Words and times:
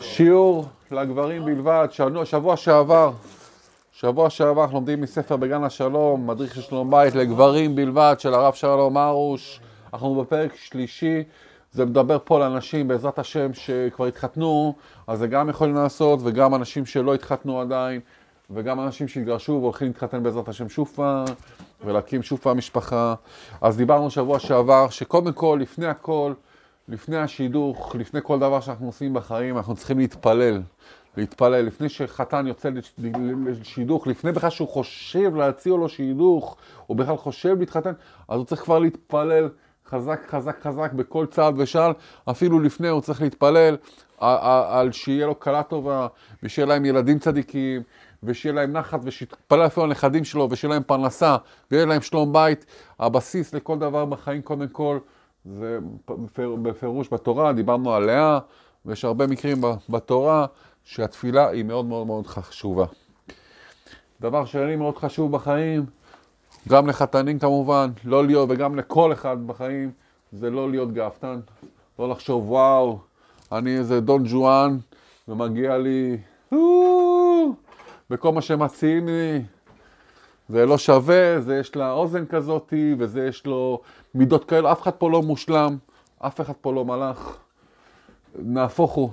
שיעור 0.00 0.64
לגברים 0.90 1.44
בלבד, 1.44 1.88
שבוע, 2.24 2.56
שעבר, 2.56 3.10
שבוע 3.92 4.30
שעבר 4.30 4.62
אנחנו 4.62 4.76
לומדים 4.76 5.00
מספר 5.00 5.36
בגן 5.36 5.64
השלום, 5.64 6.30
מדריך 6.30 6.54
של 6.54 6.60
שלום 6.60 6.90
בית 6.90 7.14
לגברים 7.14 7.76
בלבד 7.76 8.16
של 8.18 8.34
הרב 8.34 8.54
שלום 8.54 8.98
ארוש, 8.98 9.60
אנחנו 9.92 10.14
בפרק 10.14 10.56
שלישי, 10.56 11.22
זה 11.72 11.84
מדבר 11.84 12.18
פה 12.24 12.38
לאנשים 12.38 12.88
בעזרת 12.88 13.18
השם 13.18 13.54
שכבר 13.54 14.06
התחתנו, 14.06 14.74
אז 15.06 15.18
זה 15.18 15.26
גם 15.26 15.48
יכולים 15.48 15.74
לעשות, 15.74 16.20
וגם 16.22 16.54
אנשים 16.54 16.86
שלא 16.86 17.14
התחתנו 17.14 17.60
עדיין, 17.60 18.00
וגם 18.50 18.80
אנשים 18.80 19.08
שהתגרשו 19.08 19.52
והולכים 19.52 19.86
להתחתן 19.86 20.22
בעזרת 20.22 20.48
השם 20.48 20.68
שוב 20.68 20.92
פעם, 20.94 21.24
ולהקים 21.84 22.22
שוב 22.22 22.38
פעם 22.42 22.58
משפחה. 22.58 23.14
אז 23.60 23.76
דיברנו 23.76 24.10
שבוע 24.10 24.38
שעבר 24.38 24.88
שקודם 24.88 25.32
כל, 25.32 25.58
לפני 25.62 25.86
הכל, 25.86 26.32
לפני 26.88 27.16
השידוך, 27.16 27.96
לפני 27.98 28.20
כל 28.22 28.38
דבר 28.38 28.60
שאנחנו 28.60 28.86
עושים 28.86 29.14
בחיים, 29.14 29.56
אנחנו 29.56 29.76
צריכים 29.76 29.98
להתפלל. 29.98 30.62
להתפלל. 31.16 31.66
לפני 31.66 31.88
שחתן 31.88 32.46
יוצא 32.46 32.70
לשידוך, 33.46 34.06
לפני 34.06 34.32
בכלל 34.32 34.50
שהוא 34.50 34.68
חושב 34.68 35.36
להציע 35.36 35.72
לו 35.72 35.88
שידוך, 35.88 36.56
או 36.88 36.94
בכלל 36.94 37.16
חושב 37.16 37.58
להתחתן, 37.58 37.92
אז 38.28 38.36
הוא 38.36 38.44
צריך 38.44 38.62
כבר 38.62 38.78
להתפלל 38.78 39.48
חזק, 39.86 40.20
חזק, 40.28 40.56
חזק 40.62 40.92
בכל 40.92 41.26
צעד 41.26 41.54
ושעל. 41.58 41.92
אפילו 42.30 42.60
לפני 42.60 42.88
הוא 42.88 43.00
צריך 43.00 43.22
להתפלל 43.22 43.76
על 44.18 44.92
שיהיה 44.92 45.26
לו 45.26 45.40
כלה 45.40 45.62
טובה, 45.62 46.06
ושיהיה 46.42 46.66
להם 46.66 46.84
ילדים 46.84 47.18
צדיקים, 47.18 47.82
ושיהיה 48.22 48.54
להם 48.54 48.72
נחת, 48.72 49.00
ושיתפלל 49.02 49.66
אפילו 49.66 49.84
על 49.84 49.90
הנכדים 49.90 50.24
שלו, 50.24 50.48
ושיהיה 50.50 50.74
להם 50.74 50.82
פרנסה, 50.82 51.36
ויהיה 51.70 51.86
להם 51.86 52.00
שלום 52.00 52.32
בית. 52.32 52.66
הבסיס 53.00 53.54
לכל 53.54 53.78
דבר 53.78 54.04
בחיים, 54.04 54.42
קודם 54.42 54.68
כל, 54.68 54.98
זה 55.50 55.78
בפירוש 56.62 57.12
בתורה, 57.12 57.52
דיברנו 57.52 57.94
על 57.94 58.04
לאה, 58.04 58.38
ויש 58.86 59.04
הרבה 59.04 59.26
מקרים 59.26 59.60
בתורה 59.88 60.46
שהתפילה 60.84 61.48
היא 61.48 61.64
מאוד 61.64 61.84
מאוד 61.84 62.06
מאוד 62.06 62.26
חשובה. 62.26 62.86
דבר 64.20 64.44
שני 64.44 64.76
מאוד 64.76 64.98
חשוב 64.98 65.32
בחיים, 65.32 65.86
גם 66.68 66.86
לחתנים 66.86 67.38
כמובן, 67.38 67.90
לא 68.04 68.26
להיות, 68.26 68.50
וגם 68.50 68.76
לכל 68.76 69.12
אחד 69.12 69.46
בחיים, 69.46 69.90
זה 70.32 70.50
לא 70.50 70.70
להיות 70.70 70.92
גאוותן. 70.92 71.40
לא 71.98 72.08
לחשוב, 72.08 72.50
וואו, 72.50 72.98
אני 73.52 73.78
איזה 73.78 74.00
דון 74.00 74.22
ג'ואן, 74.26 74.78
ומגיע 75.28 75.78
לי, 75.78 76.16
וכל 78.10 78.32
מה 78.32 78.42
שמציעים 78.42 79.06
לי, 79.06 79.42
זה 80.48 80.66
לא 80.66 80.78
שווה, 80.78 81.40
זה 81.40 81.56
יש 81.56 81.76
לה 81.76 81.92
אוזן 81.92 82.26
כזאתי, 82.26 82.94
וזה 82.98 83.26
יש 83.26 83.46
לו 83.46 83.80
מידות 84.14 84.44
כאלה, 84.44 84.72
אף 84.72 84.82
אחד 84.82 84.90
פה 84.90 85.10
לא 85.10 85.22
מושלם, 85.22 85.76
אף 86.18 86.40
אחד 86.40 86.52
פה 86.60 86.72
לא 86.72 86.84
מלאך. 86.84 87.36
נהפוך 88.38 88.92
הוא, 88.92 89.10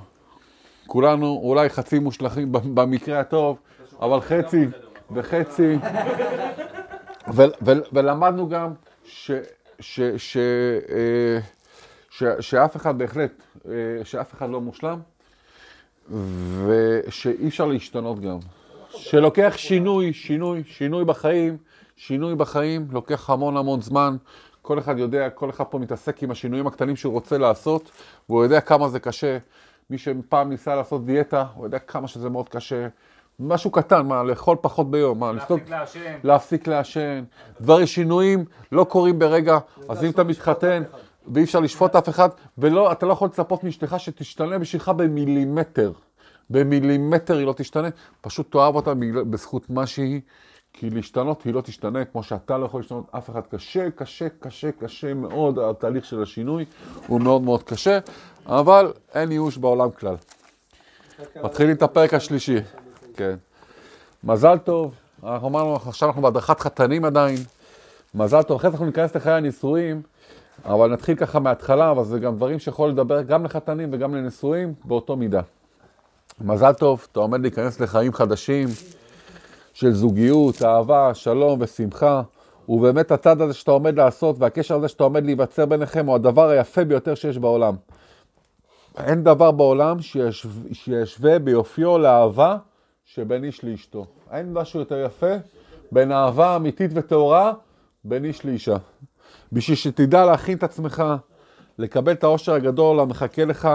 כולנו 0.88 1.40
אולי 1.44 1.70
חצי 1.70 2.00
מושלכים 2.00 2.52
במקרה 2.52 3.20
הטוב, 3.20 3.58
אבל 4.02 4.20
חצי 4.22 4.68
וחצי. 5.12 5.78
ולמדנו 7.94 8.50
גם 8.50 8.74
ש, 9.06 9.32
ש, 9.80 10.02
ש, 10.18 10.38
אה, 10.90 11.40
ש, 12.10 12.24
שאף 12.40 12.76
אחד 12.76 12.98
בהחלט, 12.98 13.44
אה, 13.68 13.74
שאף 14.04 14.34
אחד 14.34 14.50
לא 14.50 14.62
מושלם, 14.62 15.00
ושאי 16.66 17.48
אפשר 17.48 17.66
להשתנות 17.66 18.20
גם. 18.20 18.38
שלוקח 18.98 19.54
שינוי, 19.58 20.14
שינוי, 20.14 20.64
שינוי 20.68 21.06
בחיים, 21.06 21.58
שינוי 21.96 22.36
בחיים 22.36 22.88
לוקח 22.92 23.30
המון 23.30 23.58
המון 23.58 23.82
זמן. 23.82 24.18
כל 24.62 24.80
אחד 24.80 25.00
יודע, 25.00 25.30
כל 25.30 25.50
אחד 25.50 25.64
פה 25.64 25.80
מתעסק 25.80 26.24
עם 26.24 26.32
השינויים 26.32 26.68
הקטנים 26.68 26.96
שהוא 26.96 27.14
רוצה 27.14 27.38
לעשות, 27.38 27.92
והוא 28.30 28.44
יודע 28.44 28.62
כמה 28.62 28.90
זה 28.90 29.00
קשה. 29.00 29.38
מי 29.90 29.98
שפעם 29.98 30.50
ניסה 30.50 30.76
לעשות 30.76 31.06
דיאטה, 31.06 31.46
הוא 31.56 31.66
יודע 31.66 31.80
כמה 31.80 32.08
שזה 32.08 32.30
מאוד 32.30 32.50
קשה. 32.50 32.88
משהו 33.40 33.72
קטן, 33.72 34.06
מה, 34.06 34.24
לאכול 34.24 34.58
פחות 34.62 34.92
ביום, 34.92 35.20
מה, 35.20 35.32
להפסיק 35.32 35.70
לעשן. 35.70 36.18
להפסיק 36.24 36.68
לעשן. 36.68 37.24
דברים, 37.62 37.86
שינויים 37.86 38.46
לא 38.72 38.84
קורים 38.84 39.20
ברגע, 39.20 39.58
אז 39.90 40.04
אם 40.04 40.10
אתה 40.10 40.24
מתחתן, 40.24 40.84
ואי 41.34 41.44
אפשר 41.44 41.60
לשפוט 41.60 41.96
אף 41.96 42.10
אחד, 42.10 42.30
ואתה 42.58 43.06
לא 43.06 43.12
יכול 43.12 43.28
לצפות 43.28 43.64
מאשתך 43.64 43.96
שתשתנה 43.98 44.60
בשבילך 44.60 44.90
במילימטר. 44.90 45.92
במילימטר 46.50 47.38
היא 47.38 47.46
לא 47.46 47.54
תשתנה, 47.58 47.88
פשוט 48.22 48.52
תאהב 48.52 48.76
אותה 48.76 48.94
בזכות 49.30 49.70
מה 49.70 49.88
שהיא, 49.88 50.22
כי 50.74 50.90
להשתנות 50.90 51.44
היא 51.44 51.54
לא 51.54 51.62
תשתנה, 51.62 52.06
כמו 52.06 52.24
שאתה 52.24 52.58
לא 52.58 52.66
יכול 52.66 52.80
להשתנות 52.80 53.08
אף 53.12 53.30
אחד. 53.30 53.42
קשה, 53.52 53.92
קשה, 53.92 54.28
קשה, 54.40 54.72
קשה 54.72 55.14
מאוד, 55.14 55.60
התהליך 55.60 56.06
של 56.06 56.22
השינוי 56.22 56.66
הוא 57.08 57.22
מאוד 57.22 57.42
מאוד 57.42 57.64
קשה, 57.64 58.00
אבל 58.46 58.94
אין 59.14 59.32
ייאוש 59.32 59.58
בעולם 59.58 59.92
כלל. 59.92 60.16
מתחילים 61.44 61.76
את 61.76 61.82
הפרק 61.82 62.14
השלישי. 62.14 62.58
כן. 63.16 63.36
מזל 64.24 64.58
טוב, 64.58 64.94
אנחנו 65.24 65.48
אמרנו, 65.48 65.76
עכשיו 65.76 66.10
אנחנו 66.10 66.22
בהדרכת 66.22 66.60
חתנים 66.60 67.06
עדיין. 67.06 67.38
מזל 68.16 68.42
טוב, 68.42 68.58
אחרי 68.58 68.70
זה 68.70 68.74
אנחנו 68.74 68.86
ניכנס 68.86 69.16
לחיי 69.16 69.34
הנישואים, 69.34 70.02
אבל 70.66 70.92
נתחיל 70.92 71.16
ככה 71.16 71.40
מההתחלה, 71.40 71.92
אבל 71.92 72.04
זה 72.04 72.20
גם 72.20 72.36
דברים 72.36 72.60
שיכול 72.60 72.90
לדבר 72.90 73.22
גם 73.22 73.46
לחתנים 73.46 73.90
וגם 73.92 74.16
לנישואים 74.16 74.74
באותו 74.86 75.16
מידה. 75.16 75.42
מזל 76.42 76.74
טוב, 76.74 77.08
אתה 77.12 77.20
עומד 77.20 77.42
להיכנס 77.42 77.80
לחיים 77.80 78.14
חדשים 78.14 78.68
של 79.74 79.94
זוגיות, 79.94 80.62
אהבה, 80.62 81.14
שלום 81.14 81.60
ושמחה. 81.62 82.22
ובאמת 82.70 83.12
הצד 83.12 83.42
הזה 83.42 83.54
שאתה 83.54 83.72
עומד 83.72 83.98
לעשות 83.98 84.36
והקשר 84.40 84.76
הזה 84.76 84.88
שאתה 84.88 85.04
עומד 85.04 85.26
להיווצר 85.26 85.66
ביניכם 85.66 86.06
הוא 86.06 86.16
הדבר 86.16 86.50
היפה 86.50 86.84
ביותר 86.84 87.16
שיש 87.16 87.38
בעולם. 87.38 87.76
אין 88.98 89.24
דבר 89.24 89.52
בעולם 89.52 89.98
שישווה 90.72 91.40
ביופיו 91.40 91.98
לאהבה 91.98 92.58
שבין 93.06 93.44
איש 93.44 93.64
לאשתו. 93.64 94.06
אין 94.32 94.54
משהו 94.54 94.80
יותר 94.80 95.06
יפה 95.06 95.34
בין 95.92 96.12
אהבה 96.12 96.56
אמיתית 96.56 96.92
וטהורה 96.94 97.54
בין 98.04 98.26
איש 98.26 98.46
לאישה. 98.46 98.76
בשביל 99.52 99.78
שתדע 99.78 100.26
להכין 100.26 100.58
את 100.58 100.64
עצמך, 100.64 101.04
לקבל 101.78 102.12
את 102.12 102.24
העושר 102.24 102.54
הגדול 102.54 103.00
המחכה 103.00 103.46
לך, 103.46 103.70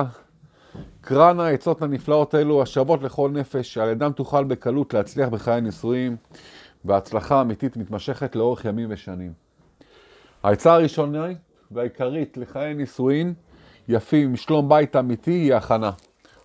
קרא 1.09 1.33
נא 1.33 1.43
העצות 1.43 1.83
הנפלאות 1.83 2.35
אלו 2.35 2.63
השוות 2.63 3.03
לכל 3.03 3.31
נפש, 3.31 3.75
שעל 3.75 3.89
ידם 3.89 4.13
תוכל 4.13 4.45
בקלות 4.45 4.95
להצליח 4.95 5.29
בחיי 5.29 5.55
הנישואים, 5.55 6.17
והצלחה 6.85 7.41
אמיתית 7.41 7.77
מתמשכת 7.77 8.37
לאורך 8.37 8.65
ימים 8.65 8.89
ושנים. 8.91 9.33
העצה 10.43 10.73
הראשונה 10.73 11.27
והעיקרית 11.71 12.37
לחיי 12.37 12.75
נישואין 12.75 13.35
יפים, 13.89 14.37
שלום 14.37 14.69
בית 14.69 14.97
אמיתי, 14.97 15.31
היא 15.31 15.55
הכנה. 15.55 15.91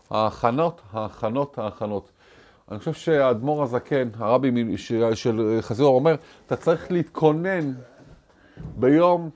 ההכנות, 0.09 0.81
ההכנות, 0.94 1.57
ההכנות. 1.57 2.09
אני 2.72 2.80
חושב 2.80 2.94
שהאדמו"ר 2.94 3.63
הזקן, 3.63 4.09
הרבי 4.18 4.78
של 5.16 5.57
חזירו, 5.62 5.95
אומר, 5.95 6.16
אתה 6.47 6.56
צריך 6.56 6.91
להתכונן 6.91 7.74
ביום 8.75 9.30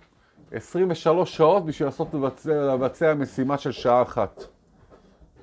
23 0.51 1.35
שעות 1.35 1.65
בשביל 1.65 1.87
לעשות 1.87 2.13
לבצע, 2.13 2.73
לבצע 2.73 3.13
משימה 3.13 3.57
של 3.57 3.71
שעה 3.71 4.01
אחת. 4.01 4.56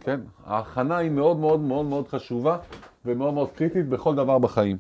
כן? 0.05 0.21
ההכנה 0.47 0.97
היא 0.97 1.11
מאוד 1.11 1.37
מאוד 1.37 1.61
מאוד 1.61 1.87
מאוד 1.87 2.09
חשובה 2.09 2.57
ומאוד 3.05 3.35
מאוד 3.35 3.51
קריטית 3.51 3.89
בכל 3.89 4.15
דבר 4.15 4.39
בחיים. 4.39 4.77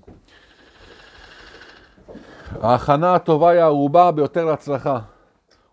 ההכנה 2.62 3.15
הטובה 3.15 3.51
היא 3.51 3.61
הערובה 3.61 4.11
ביותר 4.11 4.45
להצלחה, 4.45 4.99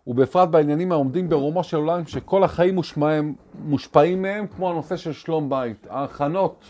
ובפרט 0.07 0.49
בעניינים 0.49 0.91
העומדים 0.91 1.29
ברומו 1.29 1.63
של 1.63 1.77
עולם, 1.77 2.05
שכל 2.05 2.43
החיים 2.43 2.75
מושפעים, 2.75 3.35
מושפעים 3.63 4.21
מהם, 4.21 4.47
כמו 4.47 4.69
הנושא 4.69 4.97
של 4.97 5.13
שלום 5.13 5.49
בית. 5.49 5.87
ההכנות, 5.89 6.65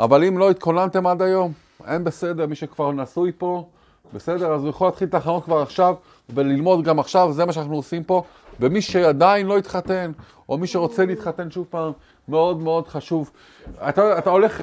אבל 0.00 0.24
אם 0.24 0.38
לא 0.38 0.50
התכוננתם 0.50 1.06
עד 1.06 1.22
היום, 1.22 1.52
אין 1.86 2.04
בסדר, 2.04 2.46
מי 2.46 2.54
שכבר 2.54 2.92
נשוי 2.92 3.32
פה, 3.38 3.68
בסדר, 4.14 4.54
אז 4.54 4.60
הוא 4.60 4.70
יכול 4.70 4.86
להתחיל 4.86 5.08
את 5.08 5.14
ההכנות 5.14 5.44
כבר 5.44 5.62
עכשיו, 5.62 5.94
וללמוד 6.34 6.84
גם 6.84 6.98
עכשיו, 6.98 7.32
זה 7.32 7.44
מה 7.44 7.52
שאנחנו 7.52 7.74
עושים 7.74 8.04
פה. 8.04 8.22
ומי 8.60 8.82
שעדיין 8.82 9.46
לא 9.46 9.58
התחתן, 9.58 10.12
או 10.48 10.58
מי 10.58 10.66
שרוצה 10.66 11.06
להתחתן 11.06 11.50
שוב 11.50 11.66
פעם, 11.70 11.92
מאוד 12.28 12.60
מאוד 12.60 12.88
חשוב. 12.88 13.30
אתה, 13.88 14.18
אתה 14.18 14.30
הולך, 14.30 14.62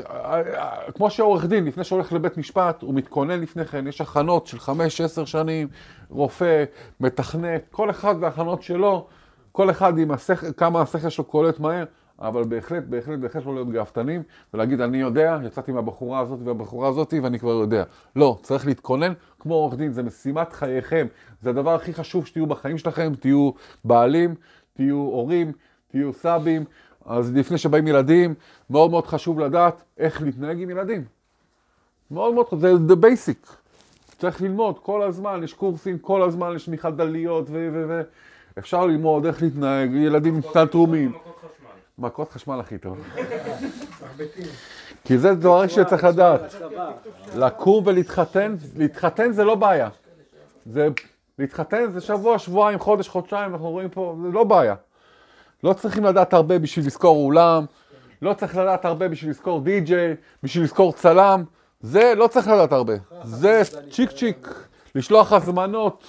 כמו 0.95 1.10
שעורך 1.10 1.45
דין, 1.45 1.66
לפני 1.66 1.83
שהולך 1.83 2.13
לבית 2.13 2.38
משפט, 2.38 2.81
הוא 2.81 2.94
מתכונן 2.94 3.42
לפני 3.42 3.66
כן, 3.66 3.88
יש 3.88 4.01
הכנות 4.01 4.48
של 4.48 4.60
חמש, 4.60 5.01
עשר 5.01 5.25
שנים, 5.25 5.68
רופא, 6.10 6.63
מתכנת, 7.00 7.62
כל 7.72 7.89
אחד 7.89 8.16
וההכנות 8.19 8.63
שלו, 8.63 9.07
כל 9.51 9.69
אחד 9.69 9.98
עם 9.98 10.12
השכל, 10.12 10.48
כמה 10.57 10.81
השכל 10.81 11.10
שלו 11.10 11.24
קולט 11.24 11.60
מהר, 11.60 11.86
אבל 12.19 12.44
בהחלט, 12.44 12.83
בהחלט, 12.83 13.19
בהחלט 13.19 13.45
לא 13.45 13.54
להיות 13.54 13.69
גאוותנים, 13.69 14.24
ולהגיד, 14.54 14.81
אני 14.81 14.98
יודע, 14.98 15.38
יצאתי 15.45 15.72
מהבחורה 15.72 16.19
הזאת 16.19 16.39
והבחורה 16.44 16.89
הזאת, 16.89 17.13
ואני 17.24 17.39
כבר 17.39 17.51
יודע. 17.51 17.83
לא, 18.16 18.38
צריך 18.42 18.66
להתכונן 18.66 19.13
כמו 19.48 19.56
עורך 19.56 19.76
דין, 19.76 19.92
זה 19.92 20.04
משימת 20.04 20.54
חייכם. 20.54 21.08
זה 21.42 21.50
הדבר 21.50 21.76
הכי 21.76 21.94
חשוב 21.94 22.26
שתהיו 22.26 22.48
בחיים 22.48 22.78
שלכם, 22.78 23.14
תהיו 23.20 23.52
בעלים, 23.84 24.36
תהיו 24.74 24.96
הורים, 24.96 25.52
תהיו 25.88 26.14
סבים. 26.14 26.66
אז 27.06 27.36
לפני 27.36 27.58
שבאים 27.58 27.88
ילדים, 27.88 28.34
מאוד 28.70 28.92
מאוד 28.92 29.08
חשוב 29.08 29.40
לדעת 29.40 29.84
איך 29.98 30.22
להתנהג 30.22 30.62
עם 30.62 30.70
ילדים. 30.70 31.06
מאוד 32.12 32.34
מאוד 32.34 32.48
חשוב, 32.48 32.60
זה 32.60 32.74
the 32.94 32.98
basic. 32.98 33.50
צריך 34.18 34.42
ללמוד 34.42 34.80
כל 34.80 35.04
הזמן, 35.04 35.42
יש 35.44 35.54
קורסים 35.54 35.98
כל 35.98 36.22
הזמן, 36.22 36.54
יש 36.56 36.68
מיכל 36.68 36.92
דליות 36.92 37.50
ו... 37.50 37.70
ו, 37.74 37.86
ו 37.90 38.02
אפשר 38.60 38.86
ללמוד 38.86 39.26
איך 39.26 39.42
להתנהג, 39.42 39.94
ילדים 39.94 40.42
טנטרומים. 40.54 41.14
מכות 41.98 42.32
חשמל 42.32 42.60
הכי 42.60 42.78
טוב. 42.78 42.98
כי 45.04 45.18
זה 45.18 45.33
דברים 45.33 45.69
שצריך 45.69 46.04
לדעת. 46.04 46.56
לקום 47.36 47.83
ולהתחתן, 47.88 48.56
להתחתן 48.75 49.31
זה 49.31 49.44
לא 49.44 49.56
בעיה. 49.56 49.89
זה, 50.65 50.88
להתחתן 51.39 51.92
זה 51.92 52.01
שבוע, 52.01 52.39
שבועיים, 52.39 52.80
חודש, 52.80 53.07
חודשיים, 53.07 53.51
אנחנו 53.51 53.69
רואים 53.69 53.89
פה, 53.89 54.15
זה 54.21 54.31
לא 54.31 54.44
בעיה. 54.44 54.75
לא 55.63 55.74
צריכים 55.74 56.04
לדעת 56.04 56.33
הרבה 56.33 56.59
בשביל 56.59 56.86
לזכור 56.86 57.18
אולם, 57.18 57.65
לא 58.21 58.33
צריך 58.33 58.57
לדעת 58.57 58.86
הרבה 58.86 59.07
בשביל 59.07 59.31
לזכור 59.31 59.62
די-ג'יי, 59.62 60.15
בשביל 60.44 60.63
לזכור 60.63 60.94
צלם, 60.94 61.44
זה 61.81 62.13
לא 62.15 62.27
צריך 62.27 62.48
לדעת 62.48 62.71
הרבה. 62.71 62.94
זה 63.24 63.62
צ'יק 63.92 64.12
צ'יק, 64.12 64.68
לשלוח 64.95 65.33
הזמנות, 65.33 66.03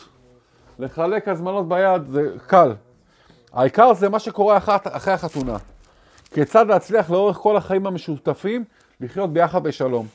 לחלק 0.78 1.28
הזמנות 1.28 1.68
ביד, 1.68 2.02
זה 2.10 2.30
קל. 2.46 2.74
העיקר 3.52 3.94
זה 3.94 4.08
מה 4.08 4.18
שקורה 4.18 4.56
אחרי, 4.56 4.74
אחרי 4.84 5.14
החתונה. 5.14 5.56
כיצד 6.30 6.66
להצליח 6.66 7.10
לאורך 7.10 7.36
כל 7.36 7.56
החיים 7.56 7.86
המשותפים 7.86 8.64
לחיות 9.00 9.32
ביחד 9.32 9.62
בשלום. 9.62 10.06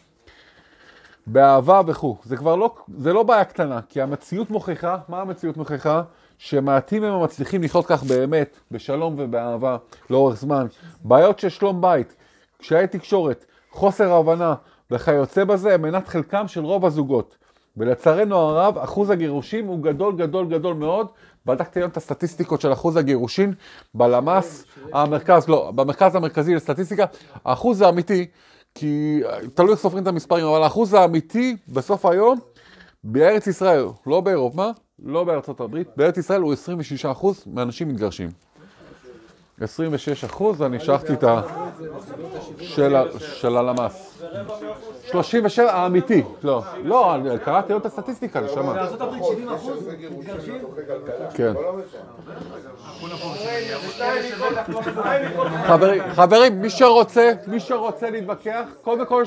באהבה 1.27 1.81
וכו'. 1.87 2.17
זה 2.23 2.37
כבר 2.37 2.55
לא, 2.55 2.75
זה 2.97 3.13
לא 3.13 3.23
בעיה 3.23 3.45
קטנה, 3.45 3.79
כי 3.89 4.01
המציאות 4.01 4.49
מוכיחה, 4.49 4.97
מה 5.07 5.21
המציאות 5.21 5.57
מוכיחה? 5.57 6.01
שמעטים 6.37 7.03
הם 7.03 7.13
המצליחים 7.13 7.63
לחיות 7.63 7.85
כך 7.85 8.03
באמת, 8.03 8.57
בשלום 8.71 9.15
ובאהבה, 9.17 9.77
לאורך 10.09 10.35
זמן. 10.35 10.67
בעיות 11.03 11.39
של 11.39 11.49
שלום 11.49 11.81
בית, 11.81 12.15
קשיי 12.57 12.87
תקשורת, 12.87 13.45
חוסר 13.71 14.13
הבנה 14.13 14.55
וכיוצא 14.91 15.43
בזה 15.43 15.73
הם 15.73 15.81
מנת 15.81 16.07
חלקם 16.07 16.47
של 16.47 16.65
רוב 16.65 16.85
הזוגות. 16.85 17.37
ולצערנו 17.77 18.35
הרב, 18.35 18.77
אחוז 18.77 19.09
הגירושים 19.09 19.67
הוא 19.67 19.83
גדול 19.83 20.15
גדול 20.15 20.47
גדול 20.47 20.75
מאוד. 20.75 21.07
בדקתי 21.45 21.79
היום 21.79 21.89
את 21.89 21.97
הסטטיסטיקות 21.97 22.61
של 22.61 22.73
אחוז 22.73 22.97
הגירושין 22.97 23.53
בלמ"ס, 23.93 24.65
המרכז, 24.93 25.47
לא, 25.47 25.71
במרכז 25.75 26.15
המרכזי 26.15 26.55
לסטטיסטיקה, 26.55 27.05
האחוז 27.45 27.81
האמיתי, 27.81 28.25
כי 28.75 29.21
תלוי 29.53 29.71
איך 29.71 29.79
סופרים 29.79 30.03
את 30.03 30.07
המספרים, 30.07 30.45
אבל 30.45 30.63
האחוז 30.63 30.93
האמיתי 30.93 31.57
בסוף 31.67 32.05
היום, 32.05 32.39
בארץ 33.03 33.47
ישראל, 33.47 33.85
לא 34.07 34.21
באירופה, 34.21 34.69
לא 34.99 35.23
בארצות 35.23 35.59
הברית, 35.59 35.87
בארץ 35.97 36.17
ישראל 36.17 36.41
הוא 36.41 36.53
26 36.53 37.05
אחוז 37.05 37.43
מהאנשים 37.47 37.89
מתגרשים. 37.89 38.29
26 39.61 40.23
אחוז, 40.23 40.61
אני 40.61 40.79
שלחתי 40.79 41.13
את 41.13 41.23
ה... 41.23 41.41
של 43.19 43.57
הלמ"ס. 43.57 44.23
37, 45.11 45.73
האמיתי, 45.73 46.23
לא. 46.43 46.61
לא, 46.83 47.15
קראתי 47.43 47.73
עוד 47.73 47.79
את 47.79 47.85
הסטטיסטיקה, 47.85 48.41
נשמה. 48.41 48.73
בארצות 48.73 49.01
הברית 49.01 49.23
70 49.25 49.49
אחוז 49.49 49.87
מתגרשים? 50.17 50.61
כן. 51.33 51.53
חברים, 56.13 56.61
מי 56.61 56.69
שרוצה, 56.69 57.31
מי 57.47 57.59
שרוצה 57.59 58.09
להתווכח, 58.09 58.65
קודם 58.81 59.05
כל, 59.05 59.23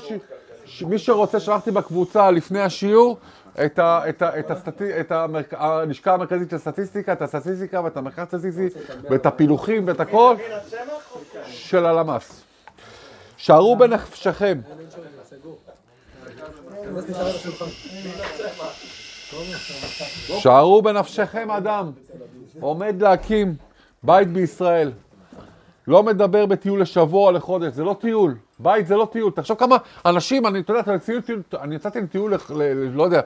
מי 0.86 0.98
שרוצה, 0.98 1.40
שלחתי 1.40 1.70
בקבוצה 1.70 2.30
לפני 2.30 2.60
השיעור, 2.60 3.16
את, 3.64 3.78
ה, 3.78 4.08
את, 4.08 4.22
ה, 4.22 4.38
את, 4.38 4.50
הסטטי, 4.50 5.00
את 5.00 5.12
המרק, 5.12 5.54
הלשכה 5.54 6.14
המרכזית 6.14 6.50
של 6.50 6.58
סטטיסטיקה, 6.58 7.12
את 7.12 7.22
הסטטיסטיקה 7.22 7.80
ואת 7.80 7.96
המרכז 7.96 8.22
הסטטיסטי 8.22 8.68
ואת 9.10 9.26
הפילוחים 9.26 9.88
ואת 9.88 10.00
הכל 10.00 10.36
של 11.46 11.86
הלמ"ס. 11.86 12.42
שערו 13.36 13.76
בנפשכם. 13.76 14.60
שערו 20.38 20.82
בנפשכם 20.82 21.50
אדם, 21.50 21.90
עומד 22.60 23.02
להקים 23.02 23.54
בית 24.02 24.28
בישראל. 24.28 24.92
לא 25.86 26.02
מדבר 26.02 26.46
בטיול 26.46 26.80
לשבוע 26.82 27.26
או 27.26 27.32
לחודש, 27.32 27.72
זה 27.72 27.84
לא 27.84 27.96
טיול. 28.00 28.34
בית 28.58 28.86
זה 28.86 28.96
לא 28.96 29.08
טיול. 29.12 29.32
תחשוב 29.32 29.58
כמה 29.58 29.76
אנשים, 30.06 30.46
אני, 30.46 30.60
אתה 30.60 30.72
יודע, 30.72 30.92
אני 31.60 31.74
יצאתי 31.74 32.00
לטיול, 32.00 32.34
לא 32.94 33.02
יודע, 33.02 33.20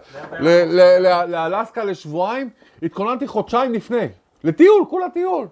לאלסקה 1.27 1.85
לשבועיים, 1.85 2.50
התכוננתי 2.82 3.27
חודשיים 3.27 3.73
לפני. 3.73 4.09
לטיול, 4.44 4.85
כולה 4.91 5.11
טיול. 5.11 5.47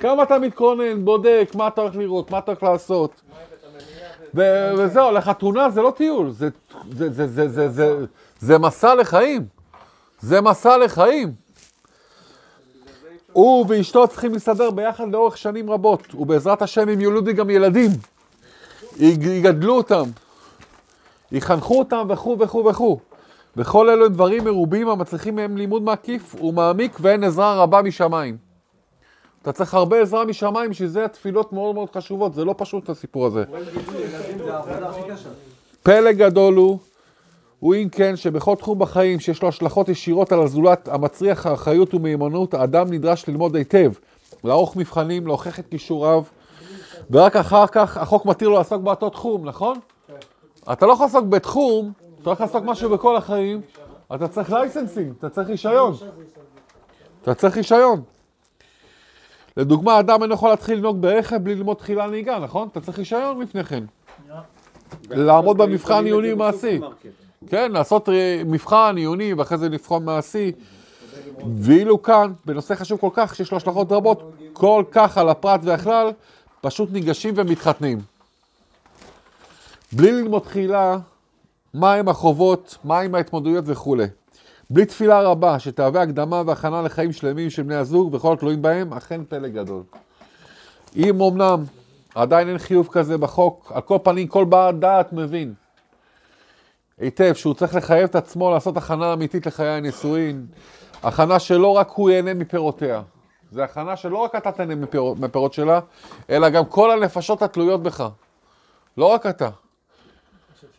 כמה 0.00 0.22
אתה 0.22 0.38
מתכונן, 0.38 1.04
בודק, 1.04 1.50
מה 1.54 1.68
אתה 1.68 1.80
הולך 1.80 1.96
לראות, 1.96 2.30
מה 2.30 2.38
אתה 2.38 2.50
הולך 2.50 2.62
לעשות. 2.62 3.22
וזהו, 4.34 5.12
לחתונה 5.12 5.70
זה 5.70 5.82
לא 5.82 5.92
טיול, 5.96 6.30
זה 8.40 8.58
מסע 8.58 8.94
לחיים. 8.94 9.46
זה 10.20 10.40
מסע 10.40 10.76
לחיים. 10.76 11.32
הוא 13.32 13.66
ואשתו 13.68 14.08
צריכים 14.08 14.32
להסתדר 14.32 14.70
ביחד 14.70 15.12
לאורך 15.12 15.36
שנים 15.36 15.70
רבות, 15.70 16.14
ובעזרת 16.14 16.62
השם 16.62 16.88
הם 16.88 17.00
יולדו 17.00 17.34
גם 17.34 17.50
ילדים. 17.50 17.90
יגדלו 19.00 19.76
אותם, 19.76 20.04
יחנכו 21.32 21.78
אותם 21.78 22.06
וכו' 22.10 22.36
וכו' 22.40 22.64
וכו'. 22.64 22.98
וכל 23.56 23.90
אלו 23.90 24.06
הם 24.06 24.12
דברים 24.12 24.44
מרובים 24.44 24.88
המצריכים 24.88 25.36
מהם 25.36 25.56
לימוד 25.56 25.82
מקיף 25.82 26.34
ומעמיק 26.42 26.98
ואין 27.00 27.24
עזרה 27.24 27.62
רבה 27.62 27.82
משמיים. 27.82 28.36
אתה 29.42 29.52
צריך 29.52 29.74
הרבה 29.74 30.02
עזרה 30.02 30.24
משמיים, 30.24 30.70
בשביל 30.70 30.88
זה 30.88 31.04
התפילות 31.04 31.52
מאוד 31.52 31.74
מאוד 31.74 31.88
חשובות, 31.90 32.34
זה 32.34 32.44
לא 32.44 32.54
פשוט 32.58 32.90
הסיפור 32.90 33.26
הזה. 33.26 33.44
פלא 35.82 36.12
גדול 36.12 36.54
הוא, 36.54 36.78
הוא 37.60 37.74
אם 37.74 37.88
כן 37.92 38.16
שבכל 38.16 38.54
תחום 38.54 38.78
בחיים 38.78 39.20
שיש 39.20 39.42
לו 39.42 39.48
השלכות 39.48 39.88
ישירות 39.88 40.32
על 40.32 40.42
הזולת 40.42 40.88
המצריח 40.88 41.46
אחריות 41.46 41.94
ומיומנות, 41.94 42.54
האדם 42.54 42.92
נדרש 42.92 43.28
ללמוד 43.28 43.56
היטב, 43.56 43.92
לערוך 44.44 44.76
מבחנים, 44.76 45.26
להוכיח 45.26 45.58
את 45.58 45.66
כישוריו, 45.70 46.22
ורק 47.10 47.36
אחר 47.36 47.66
כך 47.66 47.96
החוק 47.96 48.26
מתיר 48.26 48.48
לו 48.48 48.54
לעסוק 48.56 48.82
באותו 48.82 49.10
תחום, 49.10 49.44
נכון? 49.44 49.78
כן. 50.06 50.14
אתה 50.72 50.86
לא 50.86 50.92
יכול 50.92 51.06
לעסוק 51.06 51.24
בתחום, 51.24 51.92
אתה 52.22 52.30
הולך 52.30 52.40
לעסוק 52.40 52.64
משהו 52.64 52.90
בכל 52.90 53.16
החיים, 53.16 53.60
אתה 54.14 54.28
צריך 54.28 54.52
licensing, 54.52 55.12
אתה 55.18 55.28
צריך 55.28 55.48
רישיון. 55.48 55.94
אתה 57.22 57.34
צריך 57.34 57.56
רישיון. 57.56 58.02
לדוגמה, 59.56 60.00
אדם 60.00 60.22
אינו 60.22 60.34
יכול 60.34 60.50
להתחיל 60.50 60.78
לנהוג 60.78 61.02
ברכב 61.02 61.36
בלי 61.36 61.54
ללמוד 61.54 61.76
תחילה 61.76 62.06
נהיגה, 62.06 62.38
נכון? 62.38 62.68
אתה 62.72 62.80
צריך 62.80 62.98
רישיון 62.98 63.42
לפני 63.42 63.64
כן. 63.64 63.84
לעמוד 65.10 65.58
במבחן 65.58 66.04
עיוני 66.04 66.34
מעשי. 66.34 66.80
כן, 67.48 67.72
לעשות 67.72 68.08
מבחן 68.46 68.94
עיוני 68.96 69.34
ואחרי 69.34 69.58
זה 69.58 69.68
מבחן 69.68 70.04
מעשי. 70.04 70.52
ואילו 71.56 72.02
כאן, 72.02 72.32
בנושא 72.46 72.74
חשוב 72.74 73.00
כל 73.00 73.10
כך, 73.12 73.34
שיש 73.34 73.50
לו 73.50 73.56
השלכות 73.56 73.92
רבות, 73.92 74.32
כל 74.52 74.84
כך 74.90 75.18
על 75.18 75.28
הפרט 75.28 75.60
והכלל, 75.64 76.10
פשוט 76.60 76.92
ניגשים 76.92 77.34
ומתחתנים. 77.36 77.98
בלי 79.92 80.12
ללמוד 80.12 80.42
תחילה 80.42 80.98
מהם 81.74 82.08
החובות, 82.08 82.78
מהם 82.84 83.14
ההתמודדויות 83.14 83.64
וכולי. 83.66 84.06
בלי 84.70 84.84
תפילה 84.84 85.22
רבה 85.22 85.58
שתהווה 85.58 86.02
הקדמה 86.02 86.42
והכנה 86.46 86.82
לחיים 86.82 87.12
שלמים 87.12 87.50
של 87.50 87.62
בני 87.62 87.74
הזוג 87.74 88.14
וכל 88.14 88.32
התלויים 88.32 88.62
בהם, 88.62 88.92
אכן 88.92 89.24
פלא 89.24 89.48
גדול. 89.48 89.82
אם 90.96 91.22
אמנם 91.22 91.64
עדיין 92.14 92.48
אין 92.48 92.58
חיוב 92.58 92.88
כזה 92.92 93.18
בחוק, 93.18 93.72
על 93.74 93.80
כל 93.80 93.98
פנים 94.02 94.26
כל 94.26 94.44
בר 94.44 94.70
דעת 94.70 95.12
מבין 95.12 95.54
היטב 96.98 97.34
שהוא 97.34 97.54
צריך 97.54 97.74
לחייב 97.74 98.04
את 98.04 98.14
עצמו 98.14 98.50
לעשות 98.50 98.76
הכנה 98.76 99.12
אמיתית 99.12 99.46
לחיי 99.46 99.68
הנישואין, 99.68 100.46
הכנה 101.02 101.38
שלא 101.38 101.68
רק 101.68 101.90
הוא 101.90 102.10
ייהנה 102.10 102.34
מפירותיה. 102.34 103.02
זה 103.56 103.64
הכנה 103.64 103.96
שלא 103.96 104.18
רק 104.18 104.34
אתה 104.34 104.52
תהנה 104.52 104.74
מפירות, 104.74 105.18
מפירות 105.18 105.52
שלה, 105.52 105.80
אלא 106.30 106.48
גם 106.48 106.64
כל 106.64 106.90
הנפשות 106.90 107.42
התלויות 107.42 107.82
בך. 107.82 108.08
לא 108.96 109.06
רק 109.06 109.26
אתה. 109.26 109.48